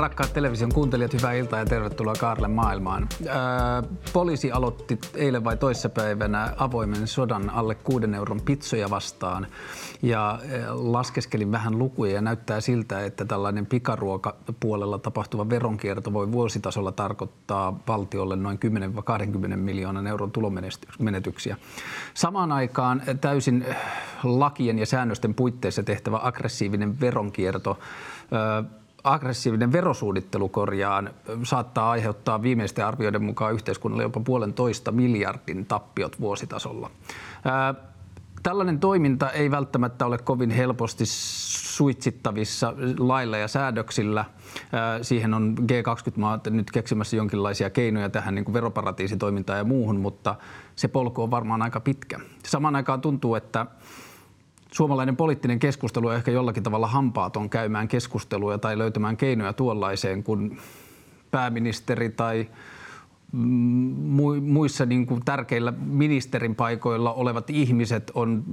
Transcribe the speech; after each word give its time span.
Rakkaat 0.00 0.32
television 0.32 0.72
kuuntelijat, 0.74 1.12
hyvää 1.12 1.32
iltaa 1.32 1.58
ja 1.58 1.64
tervetuloa 1.64 2.14
Kaarle 2.14 2.48
maailmaan. 2.48 3.08
Ää, 3.28 3.82
poliisi 4.12 4.52
aloitti 4.52 4.98
eilen 5.14 5.44
vai 5.44 5.56
toissapäivänä 5.56 6.52
avoimen 6.56 7.06
sodan 7.06 7.50
alle 7.50 7.74
kuuden 7.74 8.14
euron 8.14 8.40
pitsoja 8.40 8.90
vastaan. 8.90 9.46
Ja 10.02 10.38
laskeskelin 10.68 11.52
vähän 11.52 11.78
lukuja 11.78 12.12
ja 12.12 12.20
näyttää 12.20 12.60
siltä, 12.60 13.04
että 13.04 13.24
tällainen 13.24 13.66
pikaruokapuolella 13.66 14.98
tapahtuva 14.98 15.50
veronkierto 15.50 16.12
voi 16.12 16.32
vuositasolla 16.32 16.92
tarkoittaa 16.92 17.80
valtiolle 17.88 18.36
noin 18.36 18.58
10-20 19.52 19.56
miljoonan 19.56 20.06
euron 20.06 20.32
tulomenetyksiä. 20.32 21.56
Samaan 22.14 22.52
aikaan 22.52 23.02
täysin 23.20 23.66
lakien 24.24 24.78
ja 24.78 24.86
säännösten 24.86 25.34
puitteissa 25.34 25.82
tehtävä 25.82 26.20
aggressiivinen 26.22 27.00
veronkierto 27.00 27.78
aggressiivinen 29.04 29.72
verosuunnittelu 29.72 30.48
korjaan 30.48 31.10
saattaa 31.42 31.90
aiheuttaa 31.90 32.42
viimeisten 32.42 32.86
arvioiden 32.86 33.22
mukaan 33.22 33.54
yhteiskunnalle 33.54 34.02
jopa 34.02 34.20
puolentoista 34.20 34.92
miljardin 34.92 35.66
tappiot 35.66 36.20
vuositasolla. 36.20 36.90
Tällainen 38.42 38.80
toiminta 38.80 39.30
ei 39.30 39.50
välttämättä 39.50 40.06
ole 40.06 40.18
kovin 40.18 40.50
helposti 40.50 41.04
suitsittavissa 41.06 42.74
lailla 42.98 43.36
ja 43.36 43.48
säädöksillä. 43.48 44.24
Siihen 45.02 45.34
on 45.34 45.54
G20-maat 45.58 46.46
nyt 46.46 46.70
keksimässä 46.70 47.16
jonkinlaisia 47.16 47.70
keinoja 47.70 48.08
tähän 48.08 48.34
niin 48.34 48.44
kuin 48.44 48.52
veroparatiisitoimintaan 48.52 49.58
ja 49.58 49.64
muuhun, 49.64 50.00
mutta 50.00 50.34
se 50.76 50.88
polku 50.88 51.22
on 51.22 51.30
varmaan 51.30 51.62
aika 51.62 51.80
pitkä. 51.80 52.20
Samaan 52.46 52.76
aikaan 52.76 53.00
tuntuu, 53.00 53.34
että 53.34 53.66
suomalainen 54.70 55.16
poliittinen 55.16 55.58
keskustelu 55.58 56.08
on 56.08 56.14
ehkä 56.14 56.30
jollakin 56.30 56.62
tavalla 56.62 56.86
hampaaton 56.86 57.50
käymään 57.50 57.88
keskustelua 57.88 58.58
tai 58.58 58.78
löytämään 58.78 59.16
keinoja 59.16 59.52
tuollaiseen, 59.52 60.22
kun 60.22 60.56
pääministeri 61.30 62.10
tai 62.10 62.48
muissa 64.42 64.86
niin 64.86 65.06
kuin 65.06 65.24
tärkeillä 65.24 65.72
ministerin 65.86 66.54
paikoilla 66.54 67.12
olevat 67.12 67.50
ihmiset 67.50 68.10
on 68.14 68.44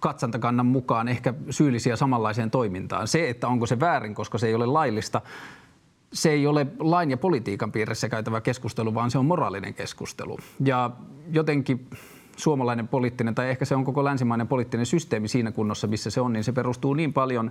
katsantakannan 0.00 0.66
mukaan 0.66 1.08
ehkä 1.08 1.34
syyllisiä 1.50 1.96
samanlaiseen 1.96 2.50
toimintaan. 2.50 3.08
Se, 3.08 3.30
että 3.30 3.48
onko 3.48 3.66
se 3.66 3.80
väärin, 3.80 4.14
koska 4.14 4.38
se 4.38 4.46
ei 4.46 4.54
ole 4.54 4.66
laillista, 4.66 5.20
se 6.12 6.30
ei 6.30 6.46
ole 6.46 6.66
lain 6.78 7.10
ja 7.10 7.16
politiikan 7.16 7.72
piirissä 7.72 8.08
käytävä 8.08 8.40
keskustelu, 8.40 8.94
vaan 8.94 9.10
se 9.10 9.18
on 9.18 9.26
moraalinen 9.26 9.74
keskustelu. 9.74 10.38
Ja 10.64 10.90
jotenkin 11.32 11.88
suomalainen 12.36 12.88
poliittinen 12.88 13.34
tai 13.34 13.50
ehkä 13.50 13.64
se 13.64 13.74
on 13.74 13.84
koko 13.84 14.04
länsimainen 14.04 14.48
poliittinen 14.48 14.86
systeemi 14.86 15.28
siinä 15.28 15.52
kunnossa, 15.52 15.86
missä 15.86 16.10
se 16.10 16.20
on, 16.20 16.32
niin 16.32 16.44
se 16.44 16.52
perustuu 16.52 16.94
niin 16.94 17.12
paljon 17.12 17.50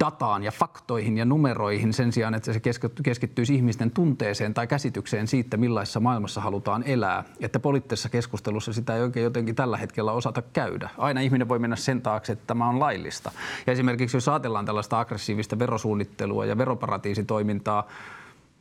dataan 0.00 0.42
ja 0.42 0.52
faktoihin 0.52 1.18
ja 1.18 1.24
numeroihin 1.24 1.92
sen 1.92 2.12
sijaan, 2.12 2.34
että 2.34 2.52
se 2.52 2.60
keskittyisi 3.02 3.54
ihmisten 3.54 3.90
tunteeseen 3.90 4.54
tai 4.54 4.66
käsitykseen 4.66 5.26
siitä, 5.26 5.56
millaisessa 5.56 6.00
maailmassa 6.00 6.40
halutaan 6.40 6.82
elää. 6.86 7.24
Että 7.40 7.60
poliittisessa 7.60 8.08
keskustelussa 8.08 8.72
sitä 8.72 8.96
ei 8.96 9.02
oikein 9.02 9.24
jotenkin 9.24 9.54
tällä 9.54 9.76
hetkellä 9.76 10.12
osata 10.12 10.42
käydä. 10.42 10.90
Aina 10.98 11.20
ihminen 11.20 11.48
voi 11.48 11.58
mennä 11.58 11.76
sen 11.76 12.02
taakse, 12.02 12.32
että 12.32 12.44
tämä 12.46 12.68
on 12.68 12.80
laillista. 12.80 13.30
Ja 13.66 13.72
esimerkiksi 13.72 14.16
jos 14.16 14.28
ajatellaan 14.28 14.66
tällaista 14.66 15.00
aggressiivista 15.00 15.58
verosuunnittelua 15.58 16.46
ja 16.46 16.58
veroparatiisitoimintaa, 16.58 17.86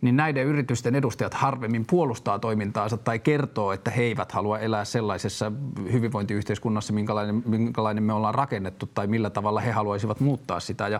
niin 0.02 0.16
näiden 0.16 0.46
yritysten 0.46 0.96
edustajat 0.96 1.34
harvemmin 1.34 1.86
puolustaa 1.86 2.40
toimintaansa 2.40 2.98
tai 2.98 3.20
kertoo, 3.20 3.72
että 3.72 3.92
he 3.92 4.04
eivät 4.04 4.32
halua 4.32 4.60
elää 4.60 4.86
sellaisessa 4.86 5.52
hyvinvointiyhteiskunnassa, 5.92 6.94
minkälainen, 6.94 7.44
minkälainen 7.46 8.04
me 8.04 8.14
ollaan 8.14 8.36
rakennettu 8.36 8.90
tai 8.94 9.08
millä 9.08 9.30
tavalla 9.30 9.60
he 9.60 9.72
haluaisivat 9.72 10.20
muuttaa 10.20 10.60
sitä. 10.60 10.88
Ja 10.88 11.00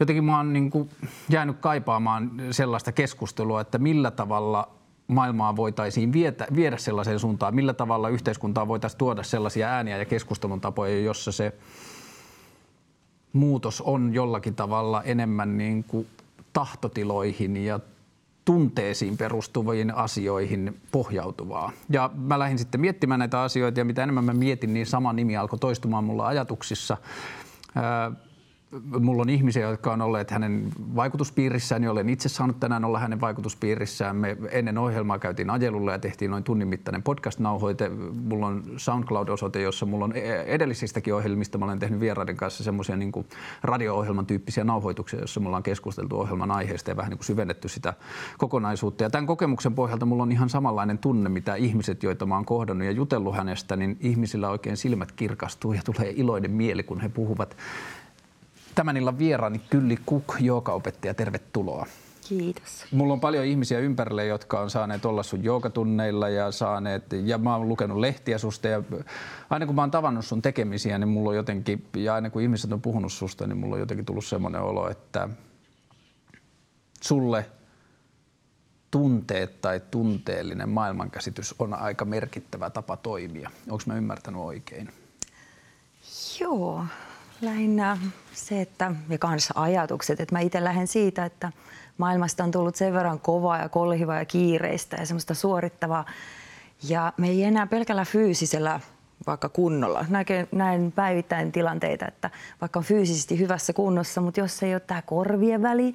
jotenkin 0.00 0.24
mä 0.24 0.36
oon 0.36 0.52
niin 0.52 0.70
kuin 0.70 0.90
jäänyt 1.28 1.56
kaipaamaan 1.60 2.30
sellaista 2.50 2.92
keskustelua, 2.92 3.60
että 3.60 3.78
millä 3.78 4.10
tavalla 4.10 4.68
maailmaa 5.06 5.56
voitaisiin 5.56 6.12
vietä, 6.12 6.46
viedä 6.54 6.76
sellaiseen 6.76 7.18
suuntaan, 7.18 7.54
millä 7.54 7.74
tavalla 7.74 8.08
yhteiskuntaa 8.08 8.68
voitaisiin 8.68 8.98
tuoda 8.98 9.22
sellaisia 9.22 9.68
ääniä 9.68 9.98
ja 9.98 10.04
keskustelun 10.04 10.60
tapoja, 10.60 11.00
jossa 11.00 11.32
se 11.32 11.52
muutos 13.32 13.80
on 13.80 14.14
jollakin 14.14 14.54
tavalla 14.54 15.02
enemmän 15.02 15.58
niin 15.58 15.84
kuin 15.84 16.06
tahtotiloihin 16.54 17.56
ja 17.56 17.80
tunteisiin 18.44 19.16
perustuviin 19.16 19.94
asioihin 19.94 20.80
pohjautuvaa. 20.92 21.72
Ja 21.90 22.10
mä 22.14 22.38
lähdin 22.38 22.58
sitten 22.58 22.80
miettimään 22.80 23.18
näitä 23.18 23.42
asioita 23.42 23.80
ja 23.80 23.84
mitä 23.84 24.02
enemmän 24.02 24.24
mä 24.24 24.32
mietin, 24.32 24.74
niin 24.74 24.86
sama 24.86 25.12
nimi 25.12 25.36
alkoi 25.36 25.58
toistumaan 25.58 26.04
mulla 26.04 26.26
ajatuksissa 26.26 26.96
mulla 29.00 29.22
on 29.22 29.28
ihmisiä, 29.28 29.68
jotka 29.68 29.92
on 29.92 30.02
olleet 30.02 30.30
hänen 30.30 30.68
vaikutuspiirissään, 30.96 31.80
niin 31.80 31.90
olen 31.90 32.08
itse 32.08 32.28
saanut 32.28 32.60
tänään 32.60 32.84
olla 32.84 32.98
hänen 32.98 33.20
vaikutuspiirissään. 33.20 34.16
Me 34.16 34.36
ennen 34.50 34.78
ohjelmaa 34.78 35.18
käytiin 35.18 35.50
ajelulla 35.50 35.92
ja 35.92 35.98
tehtiin 35.98 36.30
noin 36.30 36.44
tunnin 36.44 36.68
mittainen 36.68 37.02
podcast-nauhoite. 37.02 37.90
Mulla 38.28 38.46
on 38.46 38.62
SoundCloud-osoite, 38.76 39.60
jossa 39.60 39.86
mulla 39.86 40.04
on 40.04 40.12
edellisistäkin 40.46 41.14
ohjelmista. 41.14 41.58
Mä 41.58 41.64
olen 41.64 41.78
tehnyt 41.78 42.00
vieraiden 42.00 42.36
kanssa 42.36 42.64
semmoisia 42.64 42.96
niin 42.96 43.12
radio-ohjelman 43.62 44.26
tyyppisiä 44.26 44.64
nauhoituksia, 44.64 45.20
jossa 45.20 45.40
mulla 45.40 45.56
on 45.56 45.62
keskusteltu 45.62 46.20
ohjelman 46.20 46.50
aiheesta 46.50 46.90
ja 46.90 46.96
vähän 46.96 47.10
niin 47.10 47.18
kuin 47.18 47.26
syvennetty 47.26 47.68
sitä 47.68 47.94
kokonaisuutta. 48.38 49.02
Ja 49.02 49.10
tämän 49.10 49.26
kokemuksen 49.26 49.74
pohjalta 49.74 50.06
mulla 50.06 50.22
on 50.22 50.32
ihan 50.32 50.48
samanlainen 50.48 50.98
tunne, 50.98 51.28
mitä 51.28 51.54
ihmiset, 51.54 52.02
joita 52.02 52.26
mä 52.26 52.34
oon 52.34 52.44
kohdannut 52.44 52.86
ja 52.86 52.92
jutellut 52.92 53.36
hänestä, 53.36 53.76
niin 53.76 53.96
ihmisillä 54.00 54.48
oikein 54.48 54.76
silmät 54.76 55.12
kirkastuu 55.12 55.72
ja 55.72 55.80
tulee 55.84 56.12
iloinen 56.16 56.50
mieli, 56.50 56.82
kun 56.82 57.00
he 57.00 57.08
puhuvat 57.08 57.56
Tämän 58.74 58.96
illan 58.96 59.18
vieraani 59.18 59.58
Kylli 59.70 59.98
Kuk, 60.06 60.34
joogaopettaja, 60.40 61.14
tervetuloa. 61.14 61.86
Kiitos. 62.28 62.84
Mulla 62.90 63.12
on 63.12 63.20
paljon 63.20 63.44
ihmisiä 63.44 63.78
ympärillä, 63.78 64.22
jotka 64.22 64.60
on 64.60 64.70
saaneet 64.70 65.04
olla 65.04 65.22
sun 65.22 65.44
joogatunneilla 65.44 66.28
ja 66.28 66.52
saaneet, 66.52 67.04
ja 67.24 67.38
mä 67.38 67.56
oon 67.56 67.68
lukenut 67.68 67.98
lehtiä 67.98 68.38
susta 68.38 68.68
ja 68.68 68.82
aina 69.50 69.66
kun 69.66 69.74
mä 69.74 69.82
oon 69.82 69.90
tavannut 69.90 70.24
sun 70.24 70.42
tekemisiä, 70.42 70.98
niin 70.98 71.08
mulla 71.08 71.30
on 71.30 71.36
jotenkin, 71.36 71.86
ja 71.96 72.14
aina 72.14 72.30
kun 72.30 72.42
ihmiset 72.42 72.72
on 72.72 72.80
puhunut 72.80 73.12
susta, 73.12 73.46
niin 73.46 73.56
mulla 73.56 73.74
on 73.74 73.80
jotenkin 73.80 74.06
tullut 74.06 74.24
semmoinen 74.24 74.60
olo, 74.60 74.90
että 74.90 75.28
sulle 77.00 77.46
tunteet 78.90 79.60
tai 79.60 79.80
tunteellinen 79.90 80.68
maailmankäsitys 80.68 81.54
on 81.58 81.74
aika 81.74 82.04
merkittävä 82.04 82.70
tapa 82.70 82.96
toimia. 82.96 83.50
Onko 83.70 83.82
mä 83.86 83.96
ymmärtänyt 83.96 84.40
oikein? 84.40 84.88
Joo, 86.40 86.84
lähinnä 87.44 87.98
se, 88.32 88.60
että, 88.60 88.92
ja 89.08 89.18
kanssa 89.18 89.54
ajatukset, 89.56 90.20
että 90.20 90.34
mä 90.34 90.40
itse 90.40 90.64
lähden 90.64 90.86
siitä, 90.86 91.24
että 91.24 91.52
maailmasta 91.98 92.44
on 92.44 92.50
tullut 92.50 92.76
sen 92.76 92.94
verran 92.94 93.20
kovaa 93.20 93.58
ja 93.58 93.68
kolhivaa 93.68 94.18
ja 94.18 94.24
kiireistä 94.24 94.96
ja 94.96 95.06
semmoista 95.06 95.34
suorittavaa. 95.34 96.04
Ja 96.88 97.12
me 97.16 97.28
ei 97.28 97.44
enää 97.44 97.66
pelkällä 97.66 98.04
fyysisellä 98.04 98.80
vaikka 99.26 99.48
kunnolla. 99.48 100.04
Näin, 100.08 100.26
näin 100.52 100.92
päivittäin 100.92 101.52
tilanteita, 101.52 102.08
että 102.08 102.30
vaikka 102.60 102.78
on 102.78 102.84
fyysisesti 102.84 103.38
hyvässä 103.38 103.72
kunnossa, 103.72 104.20
mutta 104.20 104.40
jos 104.40 104.62
ei 104.62 104.74
ole 104.74 104.80
tämä 104.80 105.02
korvien 105.02 105.62
väli, 105.62 105.94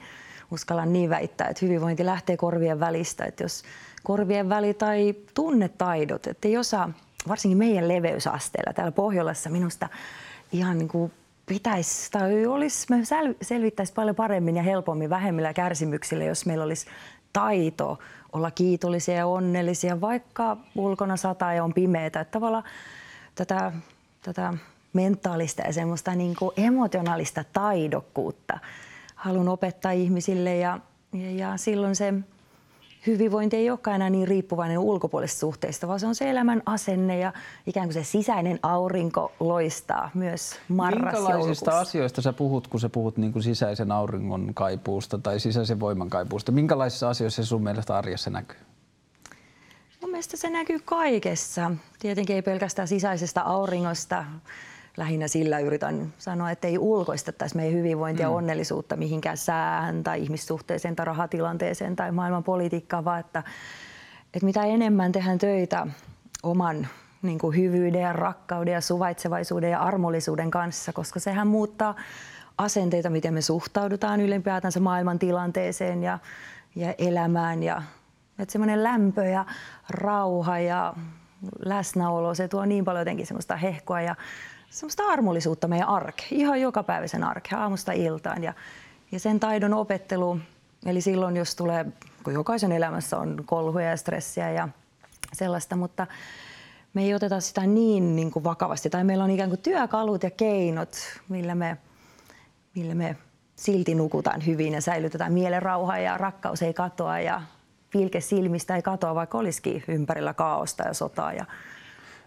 uskallan 0.52 0.94
niin 0.94 1.10
väittää, 1.10 1.48
että 1.48 1.66
hyvinvointi 1.66 2.06
lähtee 2.06 2.38
korvien 2.38 2.80
välistä. 2.80 3.26
Että 3.26 3.44
jos 3.44 3.64
korvien 4.04 4.50
väli 4.50 4.74
tai 4.74 5.16
tunnetaidot, 5.34 6.28
että 6.28 6.48
ei 6.48 6.58
osaa, 6.58 6.92
varsinkin 7.28 7.58
meidän 7.58 7.88
leveysasteella 7.88 8.74
täällä 8.74 8.92
Pohjolassa 8.92 9.50
minusta 9.50 9.90
ihan 10.52 10.78
niin 10.78 10.88
kuin 10.88 11.12
pitäisi 11.50 12.12
tai 12.12 12.46
olisi, 12.46 12.88
me 12.90 12.98
selvittäisi 13.42 13.94
paljon 13.94 14.16
paremmin 14.16 14.56
ja 14.56 14.64
helpommin 14.64 15.10
vähemmillä 15.10 15.54
kärsimyksillä, 15.54 16.24
jos 16.24 16.46
meillä 16.46 16.64
olisi 16.64 16.88
taito 17.34 18.00
olla 18.34 18.52
kiitollisia 18.52 19.16
ja 19.16 19.28
onnellisia, 19.28 20.02
vaikka 20.02 20.58
ulkona 20.76 21.18
sataa 21.18 21.54
ja 21.54 21.64
on 21.64 21.74
pimeätä. 21.74 22.20
Että 22.20 22.32
tavallaan 22.32 22.64
tätä, 23.36 23.72
tätä 24.22 24.54
mentaalista 24.94 25.62
ja 25.62 25.74
semmoista 25.74 26.16
niin 26.16 26.36
kuin 26.40 26.52
emotionaalista 26.58 27.44
taidokkuutta 27.54 28.60
haluan 29.16 29.50
opettaa 29.50 29.92
ihmisille 29.92 30.56
ja, 30.56 30.80
ja, 31.14 31.32
ja 31.32 31.58
silloin 31.58 31.96
se 31.96 32.14
hyvinvointi 33.08 33.58
ei 33.58 33.70
olekaan 33.70 33.96
enää 33.96 34.10
niin 34.10 34.28
riippuvainen 34.28 34.80
ulkopuolisista 34.80 35.40
suhteista, 35.40 35.88
vaan 35.88 36.00
se 36.00 36.08
on 36.08 36.16
se 36.16 36.30
elämän 36.30 36.62
asenne 36.66 37.20
ja 37.20 37.34
ikään 37.68 37.88
kuin 37.88 37.94
se 37.94 38.04
sisäinen 38.04 38.60
aurinko 38.64 39.32
loistaa 39.40 40.10
myös 40.14 40.60
marras 40.68 41.14
Minkälaisista 41.14 41.80
asioista 41.80 42.22
sä 42.22 42.34
puhut, 42.34 42.68
kun 42.68 42.80
sä 42.80 42.90
puhut 42.90 43.18
niin 43.18 43.34
kuin 43.34 43.44
sisäisen 43.44 43.92
auringon 43.92 44.54
kaipuusta 44.54 45.18
tai 45.18 45.40
sisäisen 45.40 45.80
voiman 45.80 46.10
kaipuusta? 46.10 46.52
Minkälaisissa 46.52 47.10
asioissa 47.10 47.44
se 47.44 47.48
sun 47.48 47.64
mielestä 47.64 47.98
arjessa 47.98 48.30
näkyy? 48.30 48.60
Mun 50.02 50.12
mielestä 50.12 50.38
se 50.38 50.50
näkyy 50.50 50.80
kaikessa. 50.86 51.72
Tietenkin 52.00 52.36
ei 52.36 52.42
pelkästään 52.42 52.88
sisäisestä 52.88 53.42
auringosta, 53.42 54.26
lähinnä 55.00 55.28
sillä 55.28 55.60
yritän 55.60 56.14
sanoa, 56.18 56.52
että 56.52 56.68
ei 56.68 56.78
ulkoistettaisi 56.78 57.56
meidän 57.56 57.74
hyvinvointia 57.74 58.26
ja 58.26 58.30
mm. 58.30 58.36
onnellisuutta 58.36 58.96
mihinkään 58.96 59.38
säähän 59.38 60.04
tai 60.04 60.22
ihmissuhteeseen 60.22 60.96
tai 60.96 61.06
rahatilanteeseen 61.06 61.96
tai 61.96 62.12
maailman 62.12 62.44
politiikkaan, 62.44 63.06
vaan 63.06 63.20
että, 63.20 63.44
että 64.34 64.46
mitä 64.46 64.64
enemmän 64.64 65.12
tehdään 65.12 65.38
töitä 65.38 65.88
oman 66.44 66.88
niin 67.22 67.40
kuin 67.40 67.58
hyvyyden 67.58 68.02
ja 68.02 68.14
rakkauden 68.14 68.74
ja 68.74 68.82
suvaitsevaisuuden 68.82 69.72
ja 69.72 69.80
armollisuuden 69.80 70.52
kanssa, 70.52 70.94
koska 70.94 71.20
sehän 71.20 71.48
muuttaa 71.48 71.96
asenteita, 72.58 73.10
miten 73.10 73.34
me 73.34 73.42
suhtaudutaan 73.42 74.22
ylipäätänsä 74.22 74.80
maailman 74.80 75.20
tilanteeseen 75.20 76.04
ja, 76.04 76.20
ja 76.76 76.94
elämään. 76.98 77.64
Ja, 77.64 77.84
että 78.40 78.52
semmoinen 78.52 78.84
lämpö 78.84 79.26
ja 79.26 79.46
rauha 79.90 80.60
ja 80.60 80.94
läsnäolo, 81.66 82.36
se 82.36 82.48
tuo 82.48 82.66
niin 82.66 82.86
paljon 82.86 83.02
jotenkin 83.02 83.28
semmoista 83.28 83.56
hehkoa 83.56 84.02
ja 84.02 84.16
semmoista 84.70 85.04
armollisuutta 85.04 85.68
meidän 85.68 85.88
arke, 85.88 86.24
ihan 86.32 86.62
jokapäiväisen 86.62 87.24
arke, 87.24 87.56
aamusta 87.56 87.92
iltaan. 87.92 88.44
Ja, 88.44 88.54
ja 89.12 89.20
sen 89.20 89.40
taidon 89.40 89.74
opettelu, 89.74 90.40
eli 90.86 91.02
silloin 91.02 91.38
jos 91.38 91.56
tulee, 91.56 91.86
kun 92.24 92.34
jokaisen 92.34 92.72
elämässä 92.72 93.18
on 93.18 93.44
kolhuja 93.46 93.90
ja 93.90 93.98
stressiä 93.98 94.52
ja 94.52 94.70
sellaista, 95.34 95.76
mutta 95.76 96.08
me 96.94 97.04
ei 97.04 97.14
oteta 97.14 97.40
sitä 97.40 97.62
niin, 97.62 98.16
niin 98.16 98.32
kuin 98.32 98.44
vakavasti. 98.44 98.90
Tai 98.90 99.04
meillä 99.04 99.24
on 99.24 99.32
ikään 99.32 99.50
kuin 99.50 99.62
työkalut 99.62 100.24
ja 100.24 100.32
keinot, 100.32 100.96
millä 101.30 101.56
me, 101.56 101.78
millä 102.76 102.96
me 102.96 103.18
silti 103.56 103.96
nukutaan 103.96 104.46
hyvin 104.46 104.74
ja 104.74 104.82
säilytetään 104.82 105.34
mielen 105.34 105.62
rauha 105.62 105.98
ja 105.98 106.18
rakkaus 106.18 106.62
ei 106.62 106.74
katoa 106.74 107.20
ja 107.20 107.42
pilke 107.92 108.22
silmistä 108.22 108.76
ei 108.76 108.82
katoa, 108.82 109.16
vaikka 109.16 109.38
olisikin 109.38 109.84
ympärillä 109.88 110.34
kaaosta 110.34 110.84
ja 110.84 110.94
sotaa. 110.94 111.34
Ja... 111.34 111.46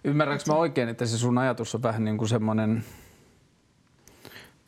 Ymmärränkö 0.04 0.44
mä 0.46 0.54
oikein, 0.54 0.88
että 0.88 1.06
se 1.06 1.18
sun 1.18 1.38
ajatus 1.38 1.74
on 1.74 1.82
vähän 1.82 2.04
niin 2.04 2.18
kuin 2.18 2.28
semmoinen 2.28 2.84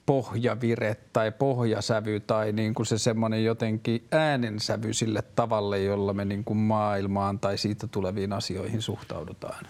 pohjavire 0.07 0.97
tai 1.13 1.33
pohjasävy 1.33 2.21
tai 2.21 2.53
niin 2.53 2.75
kuin 2.75 2.87
se 2.87 2.99
semmoinen 2.99 3.45
jotenkin 3.45 4.07
äänensävy 4.13 4.93
sille 4.93 5.23
tavalle, 5.23 5.83
jolla 5.83 6.13
me 6.13 6.25
niin 6.25 6.45
kuin 6.45 6.57
maailmaan 6.57 7.39
tai 7.39 7.59
siitä 7.59 7.87
tuleviin 7.87 8.33
asioihin 8.33 8.83
suhtaudutaan? 8.83 9.67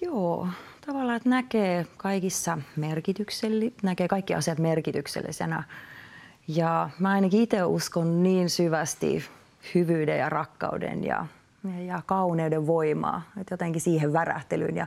Joo, 0.00 0.48
tavallaan, 0.86 1.16
että 1.16 1.28
näkee 1.28 1.86
kaikissa 1.96 2.58
merkityksellä, 2.76 3.64
näkee 3.82 4.08
kaikki 4.08 4.34
asiat 4.34 4.58
merkityksellisenä. 4.58 5.64
Ja 6.48 6.90
mä 6.98 7.10
ainakin 7.10 7.42
itse 7.42 7.64
uskon 7.64 8.22
niin 8.22 8.50
syvästi 8.50 9.24
hyvyyden 9.74 10.18
ja 10.18 10.28
rakkauden 10.28 11.04
ja, 11.04 11.26
ja 11.86 12.02
kauneuden 12.06 12.66
voimaa, 12.66 13.22
että 13.40 13.52
jotenkin 13.52 13.80
siihen 13.80 14.12
värähtelyyn. 14.12 14.76
Ja, 14.76 14.86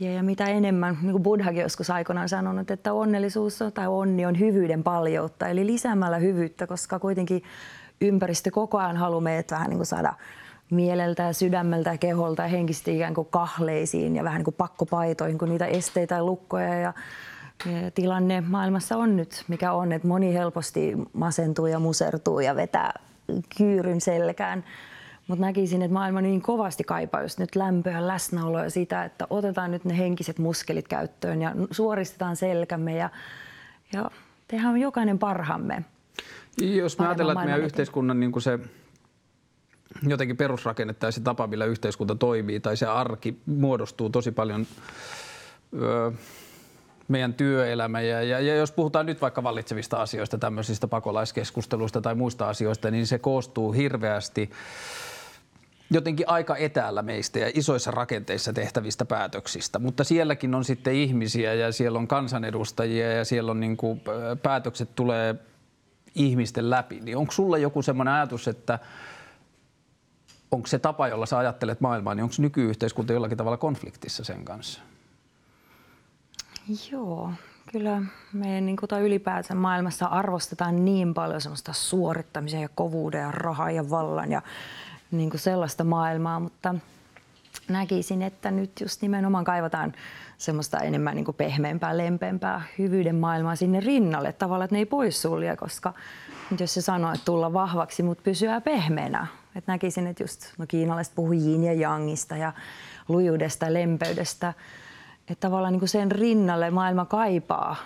ja, 0.00 0.12
ja 0.12 0.22
mitä 0.22 0.44
enemmän, 0.44 0.98
niin 1.02 1.12
kuin 1.12 1.22
Buddhakin 1.22 1.62
joskus 1.62 1.90
aikoinaan 1.90 2.28
sanonut, 2.28 2.70
että 2.70 2.92
onnellisuus 2.92 3.62
on, 3.62 3.72
tai 3.72 3.86
onni 3.86 4.26
on 4.26 4.38
hyvyyden 4.38 4.82
paljoutta, 4.82 5.48
eli 5.48 5.66
lisäämällä 5.66 6.18
hyvyyttä, 6.18 6.66
koska 6.66 6.98
kuitenkin 6.98 7.42
ympäristö 8.00 8.50
koko 8.50 8.78
ajan 8.78 8.96
haluaa 8.96 9.20
meitä 9.20 9.54
vähän 9.54 9.70
niin 9.70 9.78
kuin 9.78 9.86
saada 9.86 10.14
mieleltä 10.70 11.22
ja 11.22 11.32
sydämeltä 11.32 11.90
ja 11.90 11.98
keholta 11.98 12.42
ja 12.42 12.48
henkisesti 12.48 12.96
ikään 12.96 13.14
kuin 13.14 13.28
kahleisiin 13.30 14.16
ja 14.16 14.24
vähän 14.24 14.38
niin 14.38 14.44
kuin 14.44 14.54
pakkopaitoihin, 14.54 15.38
kun 15.38 15.48
niitä 15.48 15.66
esteitä 15.66 16.14
ja 16.14 16.24
lukkoja 16.24 16.74
ja 16.74 16.92
tilanne 17.94 18.40
maailmassa 18.40 18.96
on 18.96 19.16
nyt, 19.16 19.44
mikä 19.48 19.72
on, 19.72 19.92
että 19.92 20.08
moni 20.08 20.34
helposti 20.34 20.92
masentuu 21.12 21.66
ja 21.66 21.78
musertuu 21.78 22.40
ja 22.40 22.56
vetää 22.56 22.92
kyyryn 23.56 24.00
selkään. 24.00 24.64
Mutta 25.28 25.44
näkisin, 25.44 25.82
että 25.82 25.92
maailma 25.92 26.20
niin 26.20 26.42
kovasti 26.42 26.84
kaipaa 26.84 27.22
just 27.22 27.38
nyt 27.38 27.56
lämpöä, 27.56 28.06
läsnäoloa 28.06 28.64
ja 28.64 28.70
sitä, 28.70 29.04
että 29.04 29.26
otetaan 29.30 29.70
nyt 29.70 29.84
ne 29.84 29.98
henkiset 29.98 30.38
muskelit 30.38 30.88
käyttöön 30.88 31.42
ja 31.42 31.52
suoristetaan 31.70 32.36
selkämme 32.36 32.96
ja, 32.96 33.10
ja 33.92 34.10
tehdään 34.48 34.76
jokainen 34.76 35.18
parhaamme. 35.18 35.84
Jos 36.60 36.98
me 36.98 37.06
ajatellaan, 37.06 37.38
että 37.38 37.44
meidän 37.44 37.64
yhteiskunnan 37.64 38.20
niin 38.20 38.32
kuin 38.32 38.42
se 38.42 38.58
jotenkin 40.02 40.36
perusrakenne 40.36 40.94
tai 40.94 41.12
se 41.12 41.20
tapa, 41.20 41.46
millä 41.46 41.64
yhteiskunta 41.64 42.14
toimii 42.14 42.60
tai 42.60 42.76
se 42.76 42.86
arki 42.86 43.40
muodostuu 43.46 44.10
tosi 44.10 44.30
paljon 44.30 44.66
öö, 45.82 46.10
meidän 47.08 47.34
työelämä. 47.34 48.00
Ja, 48.00 48.22
ja, 48.22 48.40
ja 48.40 48.56
jos 48.56 48.72
puhutaan 48.72 49.06
nyt 49.06 49.20
vaikka 49.20 49.42
vallitsevista 49.42 49.96
asioista, 49.96 50.38
tämmöisistä 50.38 50.88
pakolaiskeskusteluista 50.88 52.00
tai 52.00 52.14
muista 52.14 52.48
asioista, 52.48 52.90
niin 52.90 53.06
se 53.06 53.18
koostuu 53.18 53.72
hirveästi 53.72 54.50
jotenkin 55.90 56.28
aika 56.28 56.56
etäällä 56.56 57.02
meistä 57.02 57.38
ja 57.38 57.50
isoissa 57.54 57.90
rakenteissa 57.90 58.52
tehtävistä 58.52 59.04
päätöksistä. 59.04 59.78
Mutta 59.78 60.04
sielläkin 60.04 60.54
on 60.54 60.64
sitten 60.64 60.94
ihmisiä 60.94 61.54
ja 61.54 61.72
siellä 61.72 61.98
on 61.98 62.08
kansanedustajia 62.08 63.12
ja 63.12 63.24
siellä 63.24 63.50
on 63.50 63.60
niin 63.60 63.76
kuin, 63.76 64.00
päätökset 64.42 64.94
tulee 64.94 65.34
ihmisten 66.14 66.70
läpi. 66.70 67.00
Niin 67.00 67.16
onko 67.16 67.32
sulla 67.32 67.58
joku 67.58 67.82
semmoinen 67.82 68.14
ajatus, 68.14 68.48
että 68.48 68.78
onko 70.50 70.66
se 70.66 70.78
tapa, 70.78 71.08
jolla 71.08 71.26
sä 71.26 71.38
ajattelet 71.38 71.80
maailmaa, 71.80 72.14
niin 72.14 72.22
onko 72.22 72.34
nykyyhteiskunta 72.38 73.12
jollakin 73.12 73.38
tavalla 73.38 73.56
konfliktissa 73.56 74.24
sen 74.24 74.44
kanssa? 74.44 74.80
Joo, 76.92 77.32
kyllä 77.72 78.02
meidän 78.32 78.66
niin 78.66 78.76
kuin, 78.76 79.02
ylipäätään 79.02 79.58
maailmassa 79.58 80.06
arvostetaan 80.06 80.84
niin 80.84 81.14
paljon 81.14 81.40
semmoista 81.40 81.72
suorittamisen 81.72 82.62
ja 82.62 82.68
kovuuden 82.74 83.20
ja 83.20 83.30
rahaa 83.30 83.70
ja 83.70 83.90
vallan 83.90 84.32
ja 84.32 84.42
niin 85.16 85.30
kuin 85.30 85.40
sellaista 85.40 85.84
maailmaa, 85.84 86.40
mutta 86.40 86.74
näkisin, 87.68 88.22
että 88.22 88.50
nyt 88.50 88.80
just 88.80 89.02
nimenomaan 89.02 89.44
kaivataan 89.44 89.92
semmoista 90.38 90.78
enemmän 90.78 91.14
niin 91.14 91.24
kuin 91.24 91.36
pehmeämpää, 91.36 91.96
lempeämpää 91.96 92.62
hyvyyden 92.78 93.16
maailmaa 93.16 93.56
sinne 93.56 93.80
rinnalle 93.80 94.32
tavallaan, 94.32 94.64
että 94.64 94.74
ne 94.74 94.78
ei 94.78 94.86
poissulje, 94.86 95.56
koska 95.56 95.92
jos 96.60 96.74
se 96.74 96.80
sanoo, 96.80 97.12
että 97.12 97.24
tulla 97.24 97.52
vahvaksi, 97.52 98.02
mutta 98.02 98.22
pysyä 98.22 98.60
pehmeänä. 98.60 99.26
Että 99.56 99.72
näkisin, 99.72 100.06
että 100.06 100.22
just 100.22 100.40
no 100.58 100.66
kiinalaiset 100.68 101.14
puhuu 101.14 101.32
yin 101.32 101.64
ja 101.64 101.72
yangista 101.72 102.36
ja 102.36 102.52
lujuudesta 103.08 103.64
ja 103.64 103.72
lempeydestä. 103.72 104.54
Että 105.30 105.48
tavallaan 105.48 105.72
niin 105.72 105.80
kuin 105.80 105.88
sen 105.88 106.12
rinnalle 106.12 106.70
maailma 106.70 107.04
kaipaa 107.04 107.76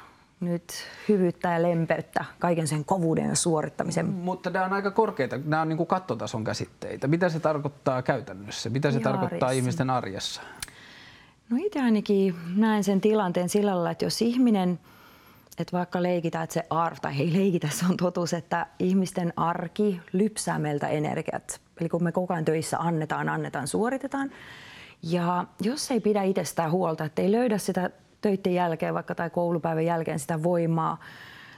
nyt 0.40 0.73
hyvyyttä 1.08 1.52
ja 1.52 1.62
lempeyttä, 1.62 2.25
kaiken 2.38 2.69
sen 2.69 2.85
kovuuden 2.85 3.29
ja 3.29 3.37
suorittamisen. 3.37 4.06
Mutta 4.06 4.50
nämä 4.50 4.64
on 4.64 4.73
aika 4.73 4.90
korkeita, 4.90 5.38
nämä 5.44 5.62
on 5.62 5.69
niin 5.69 5.76
kuin 5.76 5.87
kattotason 5.87 6.44
käsitteitä. 6.44 7.06
Mitä 7.06 7.29
se 7.29 7.40
tarkoittaa 7.40 8.02
käytännössä? 8.02 8.70
Mitä 8.70 8.90
se 8.90 8.99
Ihan 8.99 9.12
tarkoittaa 9.12 9.50
ihmisten 9.50 9.90
arjessa? 9.90 10.43
No 11.50 11.56
itse 11.61 11.81
ainakin 11.81 12.35
näen 12.56 12.85
sen 12.85 13.00
tilanteen 13.00 13.49
sillä 13.49 13.75
lailla, 13.75 13.90
että 13.90 14.05
jos 14.05 14.23
ihminen, 14.23 14.79
että 15.58 15.77
vaikka 15.77 16.03
leikitään, 16.03 16.44
että 16.44 16.55
se 16.55 16.62
arv, 16.70 16.96
tai 17.03 17.20
ei 17.20 17.32
leikitä, 17.32 17.69
se 17.70 17.86
on 17.91 17.96
totuus, 17.96 18.32
että 18.32 18.67
ihmisten 18.79 19.32
arki 19.36 20.01
lypsää 20.12 20.58
meiltä 20.58 20.89
energiat. 20.89 21.60
Eli 21.81 21.89
kun 21.89 22.03
me 22.03 22.12
koko 22.12 22.34
ajan 22.34 22.44
töissä 22.44 22.79
annetaan, 22.79 23.29
annetaan, 23.29 23.69
suoritetaan. 23.69 24.31
Ja 25.03 25.44
jos 25.60 25.91
ei 25.91 26.01
pidä 26.01 26.22
itsestään 26.22 26.70
huolta, 26.70 27.05
että 27.05 27.22
ei 27.22 27.32
löydä 27.32 27.58
sitä 27.58 27.91
töiden 28.20 28.55
jälkeen 28.55 28.94
vaikka 28.94 29.15
tai 29.15 29.31
koulupäivän 29.31 29.84
jälkeen 29.84 30.19
sitä 30.19 30.43
voimaa, 30.43 30.98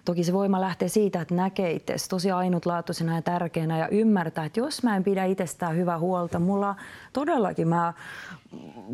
Toki 0.05 0.25
se 0.25 0.33
voima 0.33 0.61
lähtee 0.61 0.89
siitä, 0.89 1.21
että 1.21 1.35
näkee 1.35 1.71
itse 1.73 1.95
tosi 2.09 2.31
ainutlaatuisena 2.31 3.15
ja 3.15 3.23
tärkeänä 3.23 3.79
ja 3.79 3.89
ymmärtää, 3.89 4.45
että 4.45 4.61
jos 4.61 4.83
mä 4.83 4.97
en 4.97 5.05
pidä 5.05 5.25
itsestään 5.25 5.77
hyvää 5.77 5.99
huolta, 5.99 6.39
mulla 6.39 6.77
todellakin 7.13 7.69
mä, 7.69 7.93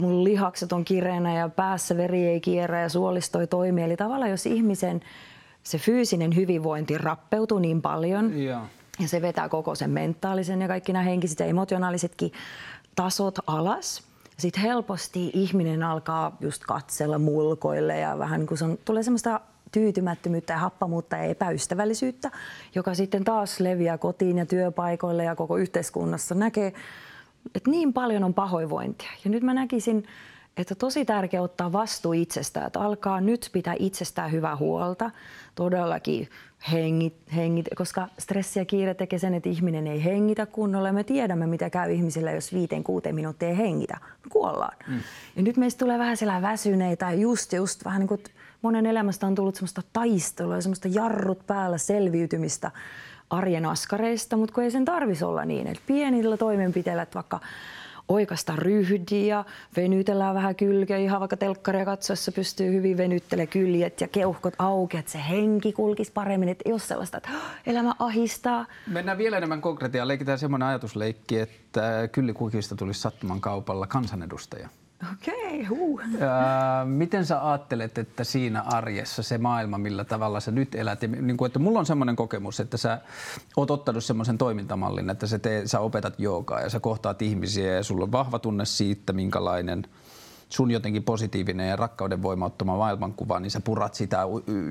mun 0.00 0.24
lihakset 0.24 0.72
on 0.72 0.84
kireänä 0.84 1.34
ja 1.34 1.48
päässä 1.48 1.96
veri 1.96 2.26
ei 2.26 2.40
kierrä 2.40 2.80
ja 2.80 2.88
suolisto 2.88 3.40
ei 3.40 3.46
toimi. 3.46 3.82
Eli 3.82 3.96
tavallaan 3.96 4.30
jos 4.30 4.46
ihmisen 4.46 5.00
se 5.62 5.78
fyysinen 5.78 6.36
hyvinvointi 6.36 6.98
rappeutuu 6.98 7.58
niin 7.58 7.82
paljon 7.82 8.38
ja, 8.38 8.66
ja 9.00 9.08
se 9.08 9.22
vetää 9.22 9.48
koko 9.48 9.74
sen 9.74 9.90
mentaalisen 9.90 10.62
ja 10.62 10.68
kaikki 10.68 10.92
nämä 10.92 11.02
henkiset 11.02 11.40
ja 11.40 11.46
emotionaalisetkin 11.46 12.32
tasot 12.96 13.38
alas, 13.46 14.05
sitten 14.38 14.62
helposti 14.62 15.30
ihminen 15.34 15.82
alkaa 15.82 16.36
just 16.40 16.64
katsella 16.64 17.18
mulkoille 17.18 17.98
ja 17.98 18.18
vähän 18.18 18.40
niin 18.40 18.46
kuin 18.48 18.58
se 18.58 18.64
on, 18.64 18.78
tulee 18.84 19.02
semmoista 19.02 19.40
tyytymättömyyttä 19.72 20.52
ja 20.52 20.58
happamuutta 20.58 21.16
ja 21.16 21.22
epäystävällisyyttä, 21.22 22.30
joka 22.74 22.94
sitten 22.94 23.24
taas 23.24 23.60
leviää 23.60 23.98
kotiin 23.98 24.38
ja 24.38 24.46
työpaikoille 24.46 25.24
ja 25.24 25.36
koko 25.36 25.56
yhteiskunnassa. 25.56 26.34
Näkee, 26.34 26.72
että 27.54 27.70
niin 27.70 27.92
paljon 27.92 28.24
on 28.24 28.34
pahoinvointia. 28.34 29.10
Ja 29.24 29.30
nyt 29.30 29.42
mä 29.42 29.54
näkisin, 29.54 30.06
että 30.56 30.74
tosi 30.74 31.04
tärkeää 31.04 31.42
ottaa 31.42 31.72
vastuu 31.72 32.12
itsestään, 32.12 32.66
että 32.66 32.80
alkaa 32.80 33.20
nyt 33.20 33.50
pitää 33.52 33.74
itsestään 33.78 34.32
hyvää 34.32 34.56
huolta, 34.56 35.10
todellakin 35.54 36.28
hengit, 36.72 37.14
hengit, 37.34 37.66
koska 37.76 38.08
stressi 38.18 38.58
ja 38.58 38.64
kiire 38.64 38.94
tekee 38.94 39.18
sen, 39.18 39.34
että 39.34 39.48
ihminen 39.48 39.86
ei 39.86 40.04
hengitä 40.04 40.46
kunnolla. 40.46 40.92
Me 40.92 41.04
tiedämme, 41.04 41.46
mitä 41.46 41.70
käy 41.70 41.92
ihmisillä, 41.92 42.32
jos 42.32 42.52
viiteen, 42.52 42.84
kuuteen 42.84 43.14
minuuttia 43.14 43.48
ei 43.48 43.56
hengitä. 43.56 43.96
Me 44.24 44.30
kuollaan. 44.30 44.76
Mm. 44.88 45.00
Ja 45.36 45.42
nyt 45.42 45.56
meistä 45.56 45.78
tulee 45.78 45.98
vähän 45.98 46.16
sellainen 46.16 46.50
väsyneitä, 46.50 47.12
just, 47.12 47.52
just 47.52 47.84
vähän 47.84 48.00
niin 48.00 48.08
kuin 48.08 48.24
monen 48.62 48.86
elämästä 48.86 49.26
on 49.26 49.34
tullut 49.34 49.54
semmoista 49.54 49.82
taistelua 49.92 50.54
ja 50.54 50.60
semmoista 50.60 50.88
jarrut 50.88 51.46
päällä 51.46 51.78
selviytymistä 51.78 52.70
arjen 53.30 53.66
askareista, 53.66 54.36
mutta 54.36 54.54
kun 54.54 54.64
ei 54.64 54.70
sen 54.70 54.84
tarvisi 54.84 55.24
olla 55.24 55.44
niin. 55.44 55.66
Että 55.66 55.82
pienillä 55.86 56.36
toimenpiteillä, 56.36 57.02
että 57.02 57.14
vaikka 57.14 57.40
oikasta 58.08 58.56
ryhdiä, 58.56 59.44
venytellään 59.76 60.34
vähän 60.34 60.56
kylkeä, 60.56 60.96
ihan 60.96 61.20
vaikka 61.20 61.36
telkkaria 61.36 61.84
katsoessa 61.84 62.32
pystyy 62.32 62.72
hyvin 62.72 62.96
venyttelemään 62.96 63.48
kyljet 63.48 64.00
ja 64.00 64.08
keuhkot 64.08 64.54
auki, 64.58 64.96
että 64.96 65.12
se 65.12 65.20
henki 65.28 65.72
kulkisi 65.72 66.12
paremmin, 66.12 66.48
että 66.48 66.62
ei 66.66 66.72
ole 66.72 66.80
sellaista, 66.80 67.16
että 67.16 67.30
elämä 67.66 67.94
ahistaa. 67.98 68.66
Mennään 68.86 69.18
vielä 69.18 69.36
enemmän 69.36 69.60
konkretiaa. 69.60 70.08
Leikitään 70.08 70.38
semmoinen 70.38 70.68
ajatusleikki, 70.68 71.38
että 71.38 72.08
kyllikukista 72.12 72.76
tulisi 72.76 73.00
sattuman 73.00 73.40
kaupalla 73.40 73.86
kansanedustaja. 73.86 74.68
Okei, 75.12 75.60
okay, 75.60 75.64
huh. 75.64 76.00
miten 76.84 77.26
sä 77.26 77.50
ajattelet, 77.50 77.98
että 77.98 78.24
siinä 78.24 78.62
arjessa 78.62 79.22
se 79.22 79.38
maailma, 79.38 79.78
millä 79.78 80.04
tavalla 80.04 80.40
sä 80.40 80.50
nyt 80.50 80.74
elät, 80.74 81.02
ja 81.02 81.08
niin 81.08 81.36
kuin, 81.36 81.46
että 81.46 81.58
mulla 81.58 81.78
on 81.78 81.86
semmoinen 81.86 82.16
kokemus, 82.16 82.60
että 82.60 82.76
sä 82.76 83.00
oot 83.56 83.70
ottanut 83.70 84.04
semmoisen 84.04 84.38
toimintamallin, 84.38 85.10
että 85.10 85.26
sä, 85.26 85.38
tee, 85.38 85.66
sä 85.66 85.80
opetat 85.80 86.14
joogaa 86.18 86.60
ja 86.60 86.70
sä 86.70 86.80
kohtaat 86.80 87.22
ihmisiä 87.22 87.74
ja 87.74 87.82
sulla 87.82 88.04
on 88.04 88.12
vahva 88.12 88.38
tunne 88.38 88.64
siitä, 88.64 89.12
minkälainen 89.12 89.86
sun 90.48 90.70
jotenkin 90.70 91.02
positiivinen 91.02 91.68
ja 91.68 91.76
rakkauden 91.76 92.22
voimauttama 92.22 92.76
maailmankuva, 92.76 93.40
niin 93.40 93.50
sä 93.50 93.60
purat 93.60 93.94
sitä 93.94 94.20